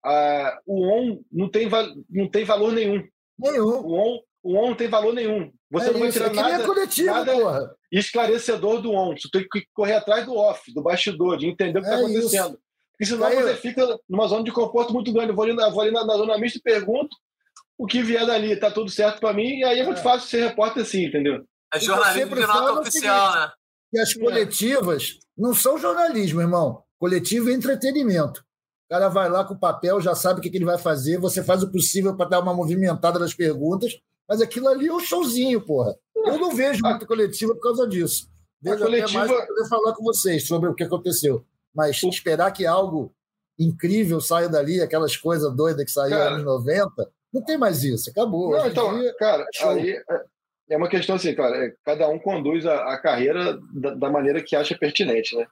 [0.05, 1.68] a, o ON não tem,
[2.09, 3.03] não tem valor nenhum.
[3.38, 3.80] Nenhum.
[3.80, 5.51] O ON, o ON não tem valor nenhum.
[5.70, 7.76] Você é não vai isso, tirar é nada, coletivo, nada porra.
[7.92, 9.16] esclarecedor do ON.
[9.16, 12.05] Você tem que correr atrás do off, do bastidor, de entender o que está É
[12.05, 12.59] acontecendo.
[12.92, 15.30] Porque senão Aí, você fica numa zona de conforto muito grande.
[15.30, 17.16] Eu vou ali, na, vou ali na, na zona mista e pergunto
[17.78, 18.57] o que vier dali.
[18.57, 19.59] Tá tudo certo para mim.
[19.59, 20.03] E aí é muito É.
[20.03, 21.44] fácil ser repórter assim, entendeu?
[21.72, 23.53] É eu jornalismo de nota oficial, seguinte, né?
[23.92, 26.82] E as coletivas não são jornalismo, irmão.
[26.98, 28.44] Coletivo é entretenimento.
[28.91, 31.16] O cara vai lá com o papel, já sabe o que, que ele vai fazer,
[31.16, 33.97] você faz o possível para dar uma movimentada nas perguntas,
[34.28, 35.95] mas aquilo ali é um showzinho, porra.
[36.16, 38.28] Eu não vejo muita coletiva por causa disso.
[38.61, 41.45] Vejo coletiva- até mais poder falar com vocês sobre o que aconteceu.
[41.72, 43.14] Mas esperar que algo
[43.57, 46.34] incrível saia dali, aquelas coisas doidas que saíram Cara.
[46.36, 46.91] nos 90,
[47.32, 48.11] não tem mais isso.
[48.11, 48.51] Acabou.
[48.51, 49.70] Não, então, dia, cara, show.
[49.70, 50.24] aí é-
[50.70, 54.43] é uma questão assim, cara, é, cada um conduz a, a carreira da, da maneira
[54.43, 55.47] que acha pertinente, né?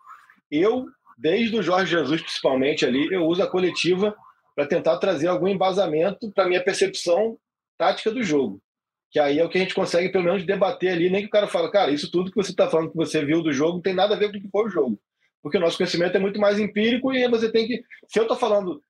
[0.50, 0.86] Eu,
[1.18, 4.14] desde o Jorge Jesus, principalmente ali, eu uso a coletiva
[4.54, 7.36] para tentar trazer algum embasamento para minha percepção
[7.76, 8.62] tática do jogo.
[9.10, 11.30] Que aí é o que a gente consegue, pelo menos, debater ali, nem que o
[11.30, 13.82] cara fala, cara, isso tudo que você está falando que você viu do jogo não
[13.82, 15.00] tem nada a ver com o que foi o jogo.
[15.42, 17.82] Porque o nosso conhecimento é muito mais empírico e você tem que.
[18.06, 18.82] Se eu estou falando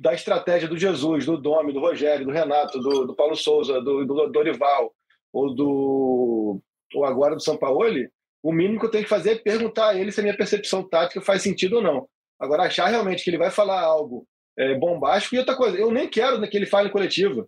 [0.00, 4.04] da estratégia do Jesus, do Domi, do Rogério, do Renato, do, do Paulo Souza, do,
[4.04, 4.92] do Dorival,
[5.32, 6.60] ou do
[6.94, 7.84] ou agora do São Paulo,
[8.42, 10.82] o mínimo que eu tenho que fazer é perguntar a ele se a minha percepção
[10.88, 12.08] tática faz sentido ou não.
[12.40, 14.26] Agora, achar realmente que ele vai falar algo
[14.58, 17.46] é, bombástico e outra coisa, eu nem quero que ele fale em coletiva.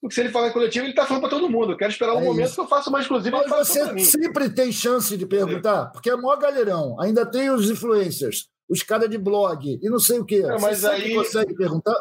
[0.00, 1.72] Porque se ele falar em coletiva, ele está falando para todo mundo.
[1.72, 2.54] Eu quero esperar um É momento isso.
[2.56, 6.36] que eu faça uma exclusiva Mas você sempre tem chance de perguntar, porque é maior
[6.36, 7.00] galerão.
[7.00, 10.42] Ainda tem os influencers, os caras de blog e não sei o quê.
[10.44, 11.96] É, mas você aí- consegue perguntar?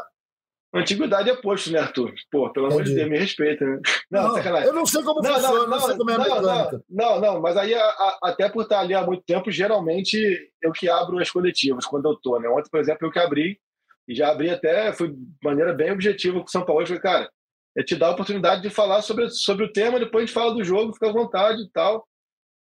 [0.73, 2.13] Antiguidade é posto, né, Arthur?
[2.31, 2.95] Pô, pelo amor de.
[2.95, 3.63] Deus, me respeita.
[3.63, 3.79] Né?
[4.09, 4.67] Não, sacanagem.
[4.67, 6.83] eu não sei como funciona, não, sei como é a não, mecânica.
[6.89, 10.17] não, não, mas aí, a- a- até por estar ali há muito tempo, geralmente
[10.61, 12.49] eu que abro as coletivas quando eu tô, né?
[12.49, 13.59] Ontem, por exemplo, eu que abri,
[14.07, 16.81] e já abri até, foi de maneira bem objetiva com o São Paulo.
[16.81, 17.29] Eu falei, cara,
[17.77, 20.53] é te dar a oportunidade de falar sobre, sobre o tema, depois a gente fala
[20.55, 22.05] do jogo, fica à vontade e tal.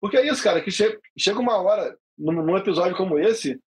[0.00, 3.60] Porque é isso, cara, que che- chega uma hora, num, num episódio como esse,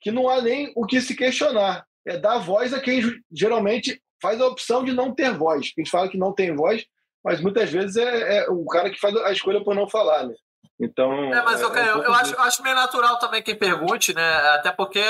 [0.00, 1.84] que não há nem o que se questionar.
[2.06, 5.72] É dar voz a quem geralmente faz a opção de não ter voz.
[5.76, 6.84] A gente fala que não tem voz,
[7.24, 10.34] mas muitas vezes é, é o cara que faz a escolha por não falar, né?
[10.80, 11.12] Então.
[11.34, 14.34] É, mas é, eu, é um eu, eu acho, meio natural também quem pergunte, né?
[14.54, 15.04] Até porque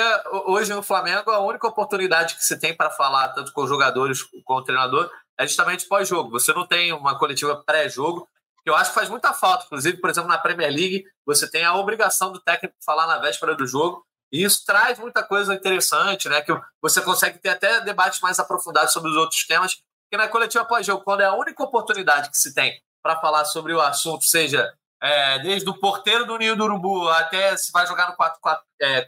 [0.47, 4.22] hoje no Flamengo a única oportunidade que se tem para falar, tanto com os jogadores
[4.22, 6.30] como com o treinador, é justamente pós-jogo.
[6.30, 8.26] Você não tem uma coletiva pré-jogo,
[8.64, 9.64] que eu acho que faz muita falta.
[9.66, 13.55] Inclusive, por exemplo, na Premier League, você tem a obrigação do técnico falar na véspera
[13.55, 14.05] do jogo.
[14.33, 16.41] E isso traz muita coisa interessante, né?
[16.41, 19.74] Que você consegue ter até debates mais aprofundados sobre os outros temas.
[19.74, 23.72] Porque na coletiva pós-jogo, quando é a única oportunidade que se tem para falar sobre
[23.72, 24.72] o assunto, seja
[25.03, 29.05] é, desde o porteiro do Ninho do Urubu até se vai jogar no 4-4-2 é,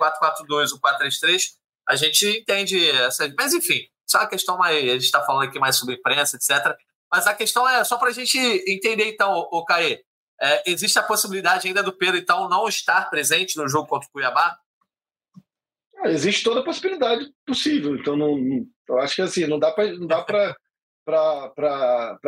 [0.73, 1.51] ou 4-3-3,
[1.89, 3.33] a gente entende essa.
[3.37, 4.77] Mas, enfim, só a questão mais.
[4.77, 6.77] A gente está falando aqui mais sobre imprensa, etc.
[7.11, 10.03] Mas a questão é só para a gente entender, então, o Caê.
[10.41, 14.12] É, existe a possibilidade ainda do Pedro, então, não estar presente no jogo contra o
[14.12, 14.59] Cuiabá?
[16.03, 17.96] Ah, existe toda a possibilidade possível.
[17.96, 18.36] Então, não,
[18.88, 20.57] eu acho que assim, não dá para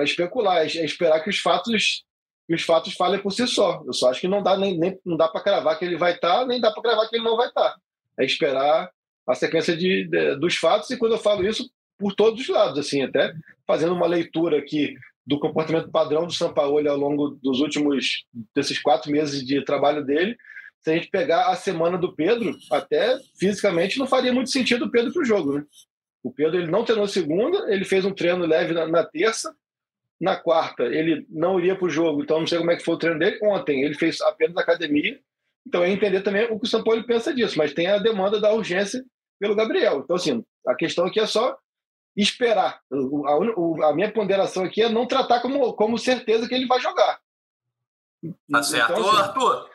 [0.05, 2.05] especular, é, é esperar que os fatos
[2.49, 3.83] os fatos falem por si só.
[3.87, 6.12] Eu só acho que não dá nem, nem não dá para cravar que ele vai
[6.12, 7.70] estar, tá, nem dá para cravar que ele não vai estar.
[7.70, 7.77] Tá.
[8.18, 8.91] É esperar
[9.27, 12.79] a sequência de, de, dos fatos e quando eu falo isso por todos os lados,
[12.79, 13.33] assim, até
[13.66, 14.95] fazendo uma leitura aqui
[15.27, 20.37] do comportamento padrão do Sampaoli ao longo dos últimos desses quatro meses de trabalho dele.
[20.85, 24.91] Se a gente pegar a semana do Pedro, até fisicamente não faria muito sentido o
[24.91, 25.64] Pedro para o jogo, né?
[26.22, 29.55] O Pedro ele não treinou segunda, ele fez um treino leve na, na terça.
[30.20, 32.95] Na quarta, ele não iria para o jogo, então não sei como é que foi
[32.95, 33.39] o treino dele.
[33.43, 35.18] Ontem, ele fez apenas academia.
[35.66, 38.41] Então é entender também o que o São Paulo pensa disso, mas tem a demanda
[38.41, 39.03] da urgência
[39.41, 40.01] pelo Gabriel.
[40.05, 41.57] Então, assim, a questão aqui é só
[42.16, 42.80] esperar.
[42.91, 47.18] A, a minha ponderação aqui é não tratar como, como certeza que ele vai jogar.
[48.51, 48.93] Tá certo.
[48.93, 49.70] Então, assim, Arthur,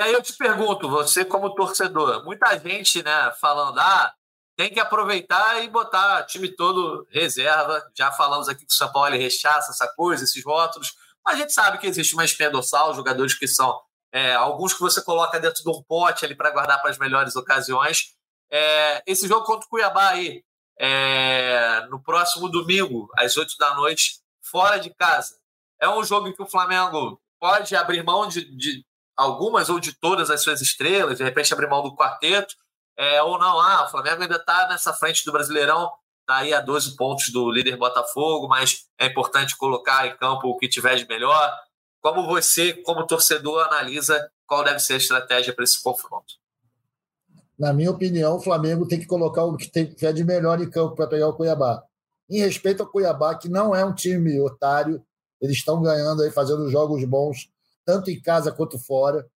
[0.00, 4.10] e aí eu te pergunto, você como torcedor, muita gente né, falando, ah,
[4.56, 7.86] tem que aproveitar e botar time todo reserva.
[7.94, 10.94] Já falamos aqui que o São Paulo rechaça essa coisa, esses rótulos.
[11.22, 13.78] Mas a gente sabe que existe uma dorsal, jogadores que são
[14.10, 17.36] é, alguns que você coloca dentro de um pote ali para guardar para as melhores
[17.36, 18.14] ocasiões.
[18.50, 20.42] É, esse jogo contra o Cuiabá aí,
[20.78, 25.38] é, no próximo domingo, às 8 da noite, fora de casa.
[25.78, 28.82] É um jogo em que o Flamengo pode abrir mão de, de
[29.20, 32.54] algumas ou de todas as suas estrelas, de repente abrir mão do quarteto,
[32.96, 35.92] é, ou não, ah, o Flamengo ainda está nessa frente do Brasileirão,
[36.22, 40.56] está aí a 12 pontos do líder Botafogo, mas é importante colocar em campo o
[40.56, 41.54] que tiver de melhor.
[42.00, 46.34] Como você, como torcedor, analisa qual deve ser a estratégia para esse confronto?
[47.58, 50.96] Na minha opinião, o Flamengo tem que colocar o que tiver de melhor em campo
[50.96, 51.84] para pegar o Cuiabá.
[52.28, 55.04] Em respeito ao Cuiabá, que não é um time otário,
[55.42, 57.50] eles estão ganhando aí, fazendo jogos bons,
[57.84, 59.28] tanto em casa quanto fora.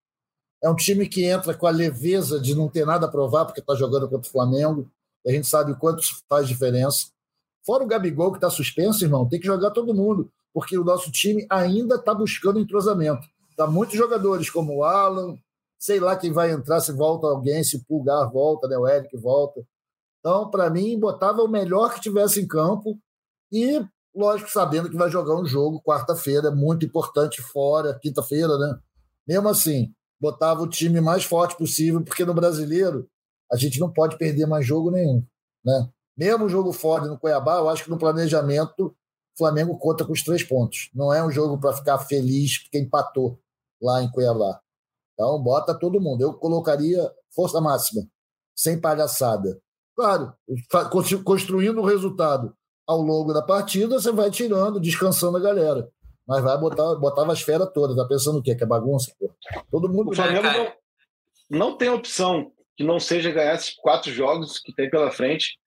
[0.63, 3.61] É um time que entra com a leveza de não ter nada a provar, porque
[3.61, 4.91] está jogando contra o Flamengo.
[5.25, 7.09] E a gente sabe o quanto faz diferença.
[7.65, 11.11] Fora o Gabigol, que está suspenso, irmão, tem que jogar todo mundo, porque o nosso
[11.11, 13.27] time ainda está buscando entrosamento.
[13.57, 15.39] Tá muitos jogadores, como o Alan,
[15.79, 19.17] sei lá quem vai entrar, se volta alguém, se o Pulgar volta, né, o Eric
[19.17, 19.65] volta.
[20.21, 22.99] Então, para mim, botava o melhor que tivesse em campo
[23.53, 23.85] e,
[24.15, 28.79] lógico, sabendo que vai jogar um jogo quarta-feira, muito importante fora, quinta-feira, né?
[29.27, 33.09] Mesmo assim, botava o time mais forte possível, porque no brasileiro
[33.53, 35.25] a gente não pode perder mais jogo nenhum.
[35.65, 35.89] Né?
[36.17, 40.13] Mesmo o jogo fora no Cuiabá, eu acho que no planejamento o Flamengo conta com
[40.13, 40.91] os três pontos.
[40.95, 43.39] Não é um jogo para ficar feliz porque empatou
[43.83, 44.61] lá em Cuiabá.
[45.13, 46.23] Então, bota todo mundo.
[46.23, 48.03] Eu colocaria força máxima,
[48.55, 49.61] sem palhaçada.
[49.97, 50.33] Claro,
[51.25, 52.55] construindo o resultado
[52.87, 55.89] ao longo da partida, você vai tirando, descansando a galera.
[56.27, 57.97] Mas vai botar, botava as feras todas.
[57.97, 58.55] Tá pensando o quê?
[58.55, 59.13] Que é bagunça?
[59.19, 59.31] Pô.
[59.71, 60.11] Todo mundo.
[60.11, 60.73] O Flamengo não,
[61.51, 65.59] não tem opção que não seja ganhar esses quatro jogos que tem pela frente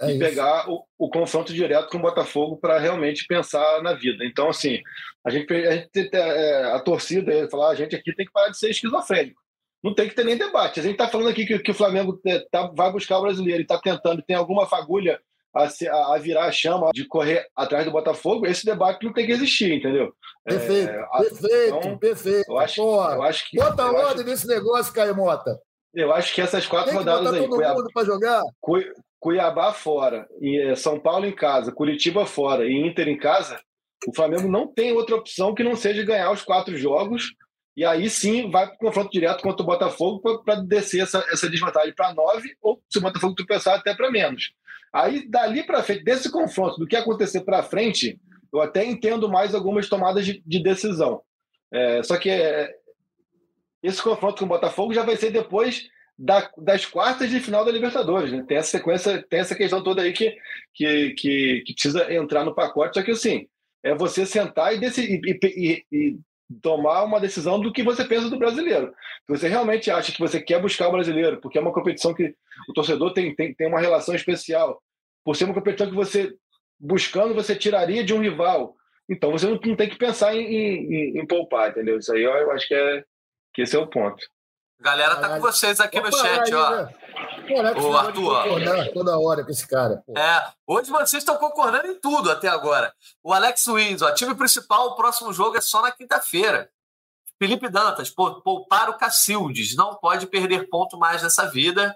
[0.00, 0.18] é e isso.
[0.18, 4.24] pegar o, o, confronto direto com o Botafogo para realmente pensar na vida.
[4.24, 4.80] Então, assim,
[5.24, 8.58] a gente, a, gente, é, a torcida, falar, a gente aqui tem que parar de
[8.58, 9.40] ser esquizofrênico.
[9.82, 10.80] Não tem que ter nem debate.
[10.80, 13.60] A gente está falando aqui que, que, o Flamengo é, tá, vai buscar o brasileiro
[13.60, 15.20] e está tentando, tem alguma fagulha
[15.54, 19.32] a, a, virar a chama de correr atrás do Botafogo, esse debate não tem que
[19.32, 20.14] existir, entendeu?
[20.44, 22.50] Perfeito, é, perfeito, então, perfeito.
[22.50, 23.56] Eu acho, eu acho que.
[23.56, 25.58] Bota ordem nesse negócio, Caio Mota.
[25.94, 27.40] Eu acho que essas quatro tem rodadas aí.
[27.40, 28.42] Todo Cuiabá, mundo para jogar.
[29.20, 33.60] Cuiabá fora, e eh, São Paulo em casa, Curitiba fora e Inter em casa,
[34.08, 37.32] o Flamengo não tem outra opção que não seja ganhar os quatro jogos
[37.76, 41.48] e aí sim vai para o confronto direto contra o Botafogo para descer essa, essa
[41.48, 44.52] desvantagem para nove, ou se o Botafogo tropeçar, até para menos.
[44.92, 48.20] Aí, dali para frente, desse confronto, do que acontecer para frente,
[48.52, 51.22] eu até entendo mais algumas tomadas de, de decisão.
[51.72, 52.70] É, só que é,
[53.82, 55.88] esse confronto com o Botafogo já vai ser depois
[56.18, 58.30] da, das quartas de final da Libertadores.
[58.30, 58.44] Né?
[58.46, 60.36] Tem essa sequência, tem essa questão toda aí que,
[60.74, 62.94] que, que, que precisa entrar no pacote.
[62.94, 63.48] Só que assim,
[63.82, 66.18] é você sentar e, decidir, e, e, e
[66.60, 68.92] tomar uma decisão do que você pensa do brasileiro.
[69.26, 72.34] Se você realmente acha que você quer buscar o brasileiro, porque é uma competição que
[72.68, 74.82] o torcedor tem, tem, tem uma relação especial,
[75.24, 76.34] por ser uma competição que você,
[76.78, 78.74] buscando, você tiraria de um rival,
[79.08, 81.98] então você não, não tem que pensar em, em, em, poupar, entendeu?
[81.98, 83.04] Isso aí eu, eu acho que, é,
[83.54, 84.24] que esse é o ponto.
[84.80, 86.70] Galera tá com vocês aqui no chat, aí, ó.
[86.70, 86.94] Né?
[87.48, 88.92] Caraca, o Arthur.
[88.92, 90.02] toda hora com esse cara.
[90.06, 90.16] Pô.
[90.16, 92.92] É, hoje vocês estão concordando em tudo até agora.
[93.22, 96.70] O Alex Wins, ó, time principal, o próximo jogo é só na quinta-feira.
[97.38, 101.94] Felipe Dantas, poupar o Cacildes, não pode perder ponto mais nessa vida.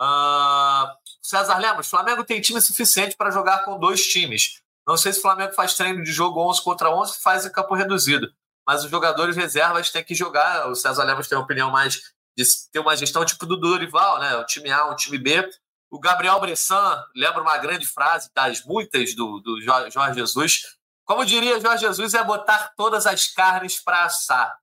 [0.00, 0.86] Uh,
[1.20, 4.62] César Lemos, Flamengo tem time suficiente para jogar com dois times.
[4.86, 7.74] Não sei se o Flamengo faz treino de jogo 11 contra 11, faz em campo
[7.74, 8.32] reduzido.
[8.66, 10.68] Mas os jogadores reservas têm que jogar.
[10.68, 14.36] O César Lemos tem uma opinião mais de ter uma gestão tipo do Dorival, né?
[14.36, 15.48] O time A, o time B.
[15.90, 20.62] O Gabriel Bressan lembra uma grande frase das muitas do, do Jorge Jesus.
[21.04, 24.58] Como diria Jorge Jesus, é botar todas as carnes para assar.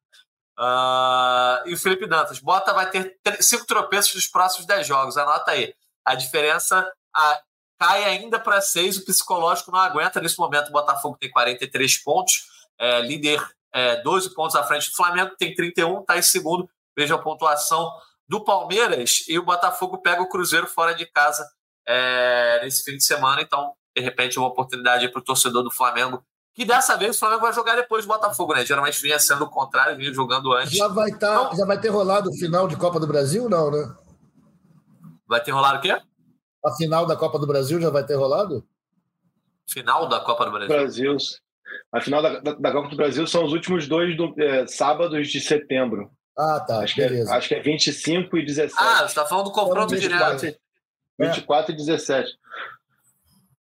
[0.59, 5.17] Uh, e o Felipe Dantas, Bota vai ter cinco tropeços nos próximos dez jogos.
[5.17, 5.73] Anota aí.
[6.05, 7.41] A diferença a,
[7.79, 10.19] cai ainda para seis, o psicológico não aguenta.
[10.19, 12.45] Nesse momento, o Botafogo tem 43 pontos,
[12.77, 13.41] é, líder
[13.73, 16.69] é, 12 pontos à frente do Flamengo, tem 31, está em segundo.
[16.97, 17.91] Veja a pontuação
[18.27, 21.45] do Palmeiras e o Botafogo pega o Cruzeiro fora de casa
[21.87, 23.41] é, nesse fim de semana.
[23.41, 26.23] Então, de repente, uma oportunidade para o torcedor do Flamengo.
[26.53, 28.65] Que dessa vez o Flamengo vai jogar depois do Botafogo, né?
[28.65, 30.73] Geralmente vinha sendo o contrário, vinha jogando antes.
[30.73, 33.71] Já vai, tá, então, já vai ter rolado o final de Copa do Brasil, não,
[33.71, 33.95] né?
[35.27, 35.97] Vai ter rolado o quê?
[36.63, 38.65] A final da Copa do Brasil já vai ter rolado?
[39.69, 40.67] Final da Copa do Brasil?
[40.67, 41.17] Brasil.
[41.93, 45.29] A final da, da, da Copa do Brasil são os últimos dois do, é, sábados
[45.29, 46.11] de setembro.
[46.41, 46.79] Ah, tá.
[46.79, 47.25] Acho beleza.
[47.25, 48.73] que, é, acho que é 25 e 17.
[48.75, 50.57] Ah, você está falando do confronto direto.
[51.19, 51.75] 24 é.
[51.75, 52.31] e 17.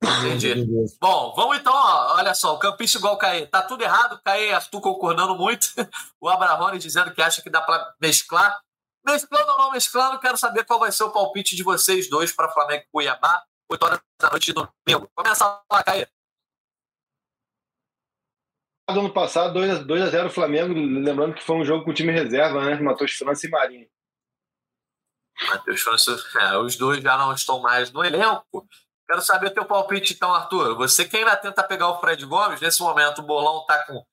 [0.05, 0.67] Entendi.
[1.01, 3.47] Bom, vamos então, ó, olha só, o campista igual o Caê.
[3.47, 5.69] Tá tudo errado, Caê Arthur concordando muito.
[6.21, 8.59] O Abrahone dizendo que acha que dá para mesclar.
[9.07, 12.49] Mesclando ou não mesclando, quero saber qual vai ser o palpite de vocês dois para
[12.49, 15.09] Flamengo e Cuiabá, 8 horas da noite de domingo.
[15.15, 16.07] Começa lá, Caê
[18.89, 22.65] ano passado, 2 a 0 Flamengo, lembrando que foi um jogo com o time reserva,
[22.65, 22.81] né?
[22.81, 23.89] Matheus França e Marinho.
[25.49, 28.67] Matheus França, é, os dois já não estão mais no elenco.
[29.07, 30.77] Quero saber teu palpite, então, Arthur.
[30.77, 34.05] Você que ainda tenta pegar o Fred Gomes, nesse momento o bolão tá com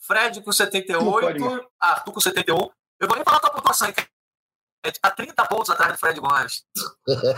[0.00, 2.56] Fred com 78, Arthur com 71.
[3.00, 3.94] Eu vou nem falar tua pontuação, hein?
[5.02, 6.64] Tá 30 pontos atrás do Fred Gomes.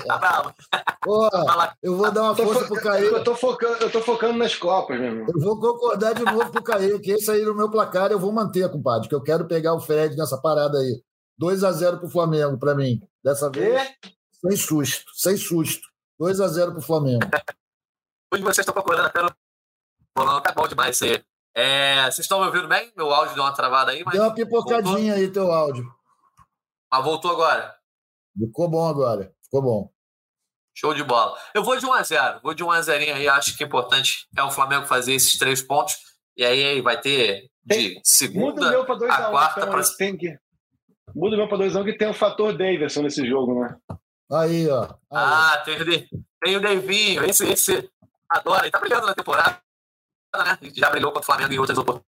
[0.06, 0.54] Tá bravo.
[1.02, 3.04] Porra, eu vou dar uma força pro Caí.
[3.04, 5.26] Eu tô, focando, eu tô focando nas Copas, meu irmão.
[5.34, 8.32] Eu vou concordar de novo pro Caí, que esse aí no meu placar eu vou
[8.32, 11.02] manter, compadre, que eu quero pegar o Fred nessa parada aí.
[11.36, 13.00] 2 a 0 pro Flamengo, pra mim.
[13.24, 13.90] Dessa vez,
[14.40, 15.88] sem susto, sem susto.
[16.20, 17.26] 2 a 0 pro Flamengo.
[18.32, 19.30] Hoje vocês estão procurando até no...
[20.40, 21.24] Tá bom demais isso aí.
[21.54, 22.92] É, vocês estão me ouvindo bem?
[22.96, 24.14] Meu áudio deu uma travada aí, mas.
[24.14, 25.12] Deu uma pipocadinha voltou.
[25.12, 26.01] aí, teu áudio.
[26.92, 27.74] Mas voltou agora.
[28.38, 29.34] Ficou bom agora.
[29.42, 29.92] Ficou bom.
[30.74, 31.38] Show de bola.
[31.54, 33.28] Eu vou de 1 a 0 Vou de 1 a 0 aí.
[33.28, 35.94] Acho que o importante é o Flamengo fazer esses três pontos.
[36.36, 39.66] E aí vai ter de segunda a, quarta.
[39.66, 39.82] Pra...
[39.96, 40.36] Tem que...
[41.14, 43.76] Muda o meu para 2 que tem o fator Davidson nesse jogo, né?
[44.30, 44.84] Aí, ó.
[44.84, 44.88] Aí.
[45.10, 46.08] Ah, tem,
[46.42, 47.24] tem o Davinho.
[47.24, 47.90] Esse, esse
[48.30, 48.64] adora.
[48.64, 49.60] Ele tá brilhando na temporada,
[50.34, 50.58] né?
[50.74, 52.11] Já brilhou contra o Flamengo em outras oportunidades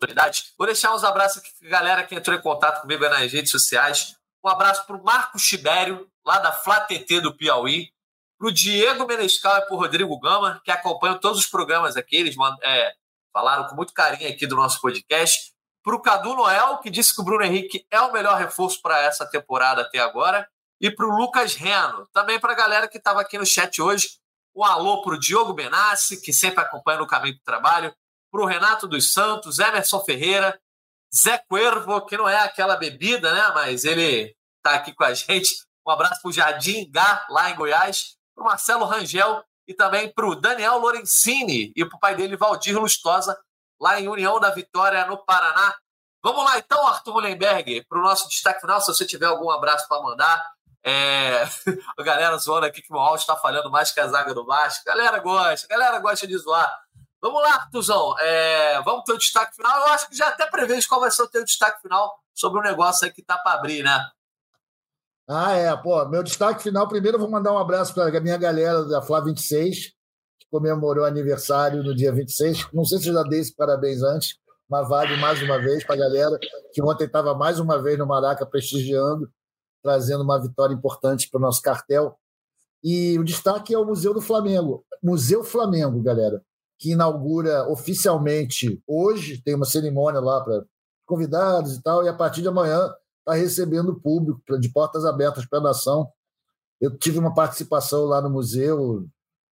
[0.00, 0.44] oportunidade.
[0.56, 3.50] Vou deixar uns abraços aqui para a galera que entrou em contato comigo nas redes
[3.50, 4.16] sociais.
[4.42, 7.90] Um abraço para o Marcos Tibério, lá da Flá TT do Piauí.
[8.38, 12.16] Para o Diego Menescal e para o Rodrigo Gama, que acompanham todos os programas aqui.
[12.16, 12.94] Eles é,
[13.30, 15.52] falaram com muito carinho aqui do nosso podcast.
[15.84, 18.98] Para o Cadu Noel, que disse que o Bruno Henrique é o melhor reforço para
[19.02, 20.48] essa temporada até agora.
[20.80, 22.08] E para o Lucas Reno.
[22.14, 24.08] Também para a galera que estava aqui no chat hoje.
[24.56, 27.94] Um alô para o Diogo Benassi, que sempre acompanha no caminho do trabalho
[28.30, 30.58] para o Renato dos Santos, Emerson Ferreira,
[31.14, 33.50] Zé Cuervo, que não é aquela bebida, né?
[33.54, 35.64] Mas ele está aqui com a gente.
[35.86, 40.12] Um abraço para o Jardim Gá, lá em Goiás, para o Marcelo Rangel e também
[40.12, 43.38] para o Daniel Lorenzini e para o pai dele, Valdir Lustosa,
[43.80, 45.74] lá em União da Vitória, no Paraná.
[46.22, 48.80] Vamos lá então, Arthur Mullenberg, para o nosso destaque final.
[48.80, 50.44] Se você tiver algum abraço para mandar.
[50.82, 51.42] É...
[51.98, 54.88] a galera zoando aqui que o áudio está falhando mais que a zaga do Vasco.
[54.88, 56.70] A galera gosta, a galera gosta de zoar.
[57.22, 58.18] Vamos lá, Tuzão.
[58.18, 59.78] É, vamos ter o destaque final.
[59.80, 62.62] Eu acho que já até prevejo qual vai ser o teu destaque final sobre o
[62.62, 64.06] negócio aí que tá para abrir, né?
[65.28, 65.76] Ah, é.
[65.76, 69.02] Pô, meu destaque final, primeiro eu vou mandar um abraço para a minha galera da
[69.02, 69.88] Flá 26,
[70.38, 72.68] que comemorou aniversário no dia 26.
[72.72, 74.36] Não sei se eu já dei esse parabéns antes,
[74.68, 76.38] mas vale mais uma vez para a galera
[76.72, 79.30] que ontem estava mais uma vez no Maraca prestigiando,
[79.82, 82.18] trazendo uma vitória importante para o nosso cartel.
[82.82, 84.86] E o destaque é o Museu do Flamengo.
[85.02, 86.42] Museu Flamengo, galera
[86.80, 90.64] que inaugura oficialmente hoje, tem uma cerimônia lá para
[91.04, 95.44] convidados e tal, e a partir de amanhã está recebendo o público de portas abertas
[95.44, 96.08] para a nação.
[96.80, 99.06] Eu tive uma participação lá no museu,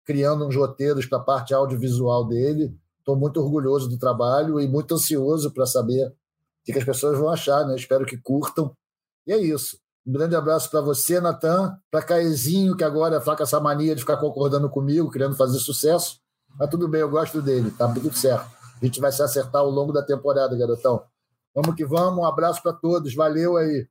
[0.05, 2.78] criando uns roteiros para a parte audiovisual dele.
[2.99, 6.13] Estou muito orgulhoso do trabalho e muito ansioso para saber o
[6.63, 7.76] que as pessoas vão achar, né?
[7.76, 8.71] Espero que curtam.
[9.26, 9.80] E é isso.
[10.05, 14.01] Um grande abraço para você, Natan, para Caezinho, que agora está com essa mania de
[14.01, 16.19] ficar concordando comigo, querendo fazer sucesso.
[16.58, 18.49] Mas tudo bem, eu gosto dele, tá tudo certo.
[18.82, 21.06] A gente vai se acertar ao longo da temporada, garotão.
[21.53, 23.88] Vamos que vamos, um abraço para todos, valeu aí.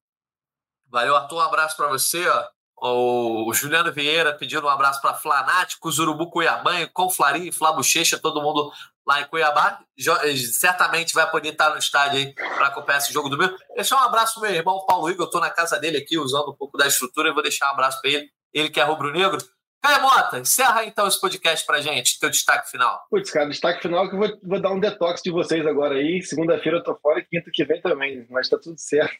[0.91, 2.27] Valeu, Arthur, um abraço para você.
[2.29, 3.47] Ó.
[3.47, 8.71] O Juliano Vieira pedindo um abraço para Flanáticos, Urubu Cuiabã, Conflari, Flá Bochecha, todo mundo
[9.07, 9.81] lá em Cuiabá.
[9.99, 13.51] Eh, certamente vai poder estar no estádio aí para acompanhar esse jogo do meu.
[13.75, 16.51] Deixar um abraço pro meu irmão Paulo Igor, eu estou na casa dele aqui, usando
[16.51, 19.39] um pouco da estrutura, eu vou deixar um abraço para ele, ele que é rubro-negro.
[19.85, 23.07] Caio Mota, encerra então esse podcast pra gente, teu destaque final.
[23.11, 26.23] Putz, cara, destaque final que eu vou, vou dar um detox de vocês agora aí.
[26.23, 29.15] Segunda-feira eu tô fora e quinta que vem também, mas tá tudo certo.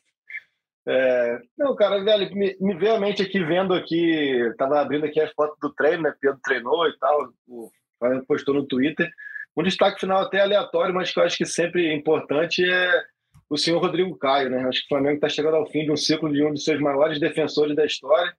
[0.89, 1.39] É...
[1.59, 5.31] Não, cara, velho, me, me veio a mente aqui vendo aqui, tava abrindo aqui as
[5.33, 6.15] fotos do treino, né?
[6.19, 7.71] Pedro treinou e tal, o
[8.27, 9.11] postou no Twitter.
[9.55, 13.03] Um destaque final até aleatório, mas que eu acho que sempre é importante é
[13.51, 14.67] o senhor Rodrigo Caio, né?
[14.67, 16.81] Acho que o Flamengo está chegando ao fim de um ciclo de um dos seus
[16.81, 18.35] maiores defensores da história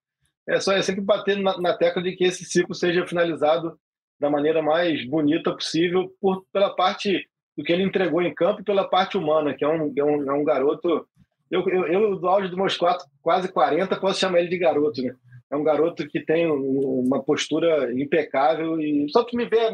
[0.47, 3.77] é só é sempre bater na, na tecla de que esse ciclo seja finalizado
[4.19, 7.27] da maneira mais bonita possível por, pela parte
[7.57, 10.29] do que ele entregou em campo e pela parte humana, que é um, é um,
[10.29, 11.07] é um garoto.
[11.49, 15.01] Eu, eu, eu, do auge dos meus quatro, quase 40, posso chamar ele de garoto,
[15.01, 15.15] né?
[15.51, 19.71] É um garoto que tem uma postura impecável e só que me vê,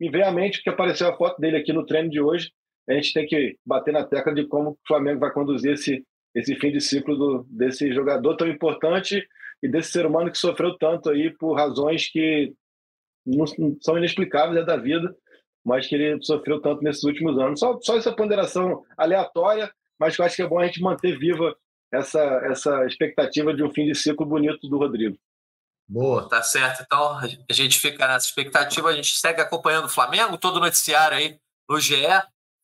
[0.00, 2.50] me vê à mente que apareceu a foto dele aqui no treino de hoje.
[2.88, 6.04] A gente tem que bater na tecla de como o Flamengo vai conduzir esse,
[6.34, 9.26] esse fim de ciclo do, desse jogador tão importante
[9.62, 12.52] e desse ser humano que sofreu tanto aí por razões que
[13.24, 13.46] não
[13.80, 15.14] são inexplicáveis é da vida,
[15.64, 17.60] mas que ele sofreu tanto nesses últimos anos.
[17.60, 21.16] Só, só essa ponderação aleatória, mas que eu acho que é bom a gente manter
[21.16, 21.54] viva
[21.92, 22.20] essa,
[22.50, 25.16] essa expectativa de um fim de ciclo bonito do Rodrigo.
[25.88, 26.82] Boa, tá certo.
[26.82, 31.16] Então a gente fica nessa expectativa, a gente segue acompanhando o Flamengo, todo o noticiário
[31.16, 32.06] aí no GE.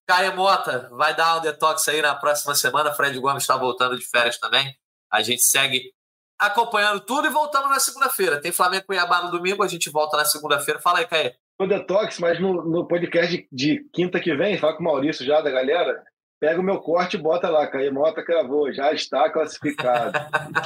[0.09, 2.95] Caio Mota vai dar um detox aí na próxima semana.
[2.95, 4.75] Fred Gomes está voltando de férias também.
[5.13, 5.93] A gente segue
[6.39, 8.41] acompanhando tudo e voltando na segunda-feira.
[8.41, 10.81] Tem Flamengo Cuiabá no domingo, a gente volta na segunda-feira.
[10.81, 11.35] Fala aí, Caê.
[11.61, 15.27] No Detox, mas no, no podcast de, de, quinta que vem, fala com o Maurício
[15.27, 16.03] já da galera.
[16.41, 20.13] Pega o meu corte e bota lá, Caê Mota cravou, já está classificado.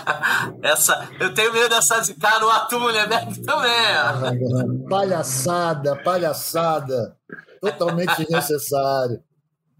[0.63, 3.27] Essa, eu tenho medo dessa zicar no Atulha, né?
[3.45, 4.87] Também.
[4.89, 7.17] palhaçada, palhaçada.
[7.61, 9.21] Totalmente desnecessário.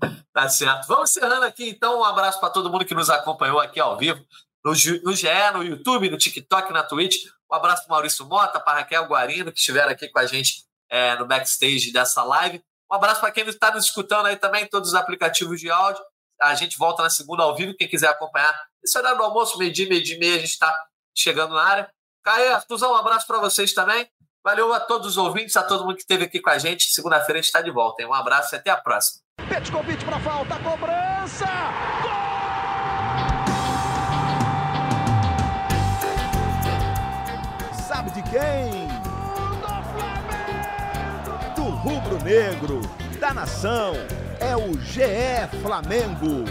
[0.33, 0.87] Tá certo.
[0.87, 2.01] Vamos encerrando aqui, então.
[2.01, 4.25] Um abraço para todo mundo que nos acompanhou aqui ao vivo
[4.65, 4.73] no,
[5.03, 7.27] no GE, no YouTube, no TikTok, na Twitch.
[7.51, 11.17] Um abraço para Maurício Mota, para Raquel Guarino, que estiveram aqui com a gente é,
[11.17, 12.63] no backstage dessa live.
[12.91, 16.03] Um abraço para quem está nos escutando aí também, todos os aplicativos de áudio.
[16.41, 18.53] A gente volta na segunda ao vivo, quem quiser acompanhar.
[18.83, 20.75] Esse horário do almoço, meio-dia, meio-dia e meia, a gente está
[21.15, 21.91] chegando na área.
[22.23, 24.09] Caê, Artuzão, um abraço para vocês também.
[24.45, 26.91] Valeu a todos os ouvintes, a todo mundo que esteve aqui com a gente.
[26.91, 28.03] Segunda-feira a gente está de volta.
[28.03, 28.09] Hein?
[28.09, 29.22] Um abraço e até a próxima.
[29.49, 31.47] Pet convite para falta, cobrança!
[32.03, 32.33] Gol!
[37.93, 38.89] sabe de quem?
[41.55, 42.81] Do rubro-negro,
[43.21, 43.93] da nação,
[44.41, 46.45] é o GE Flamengo.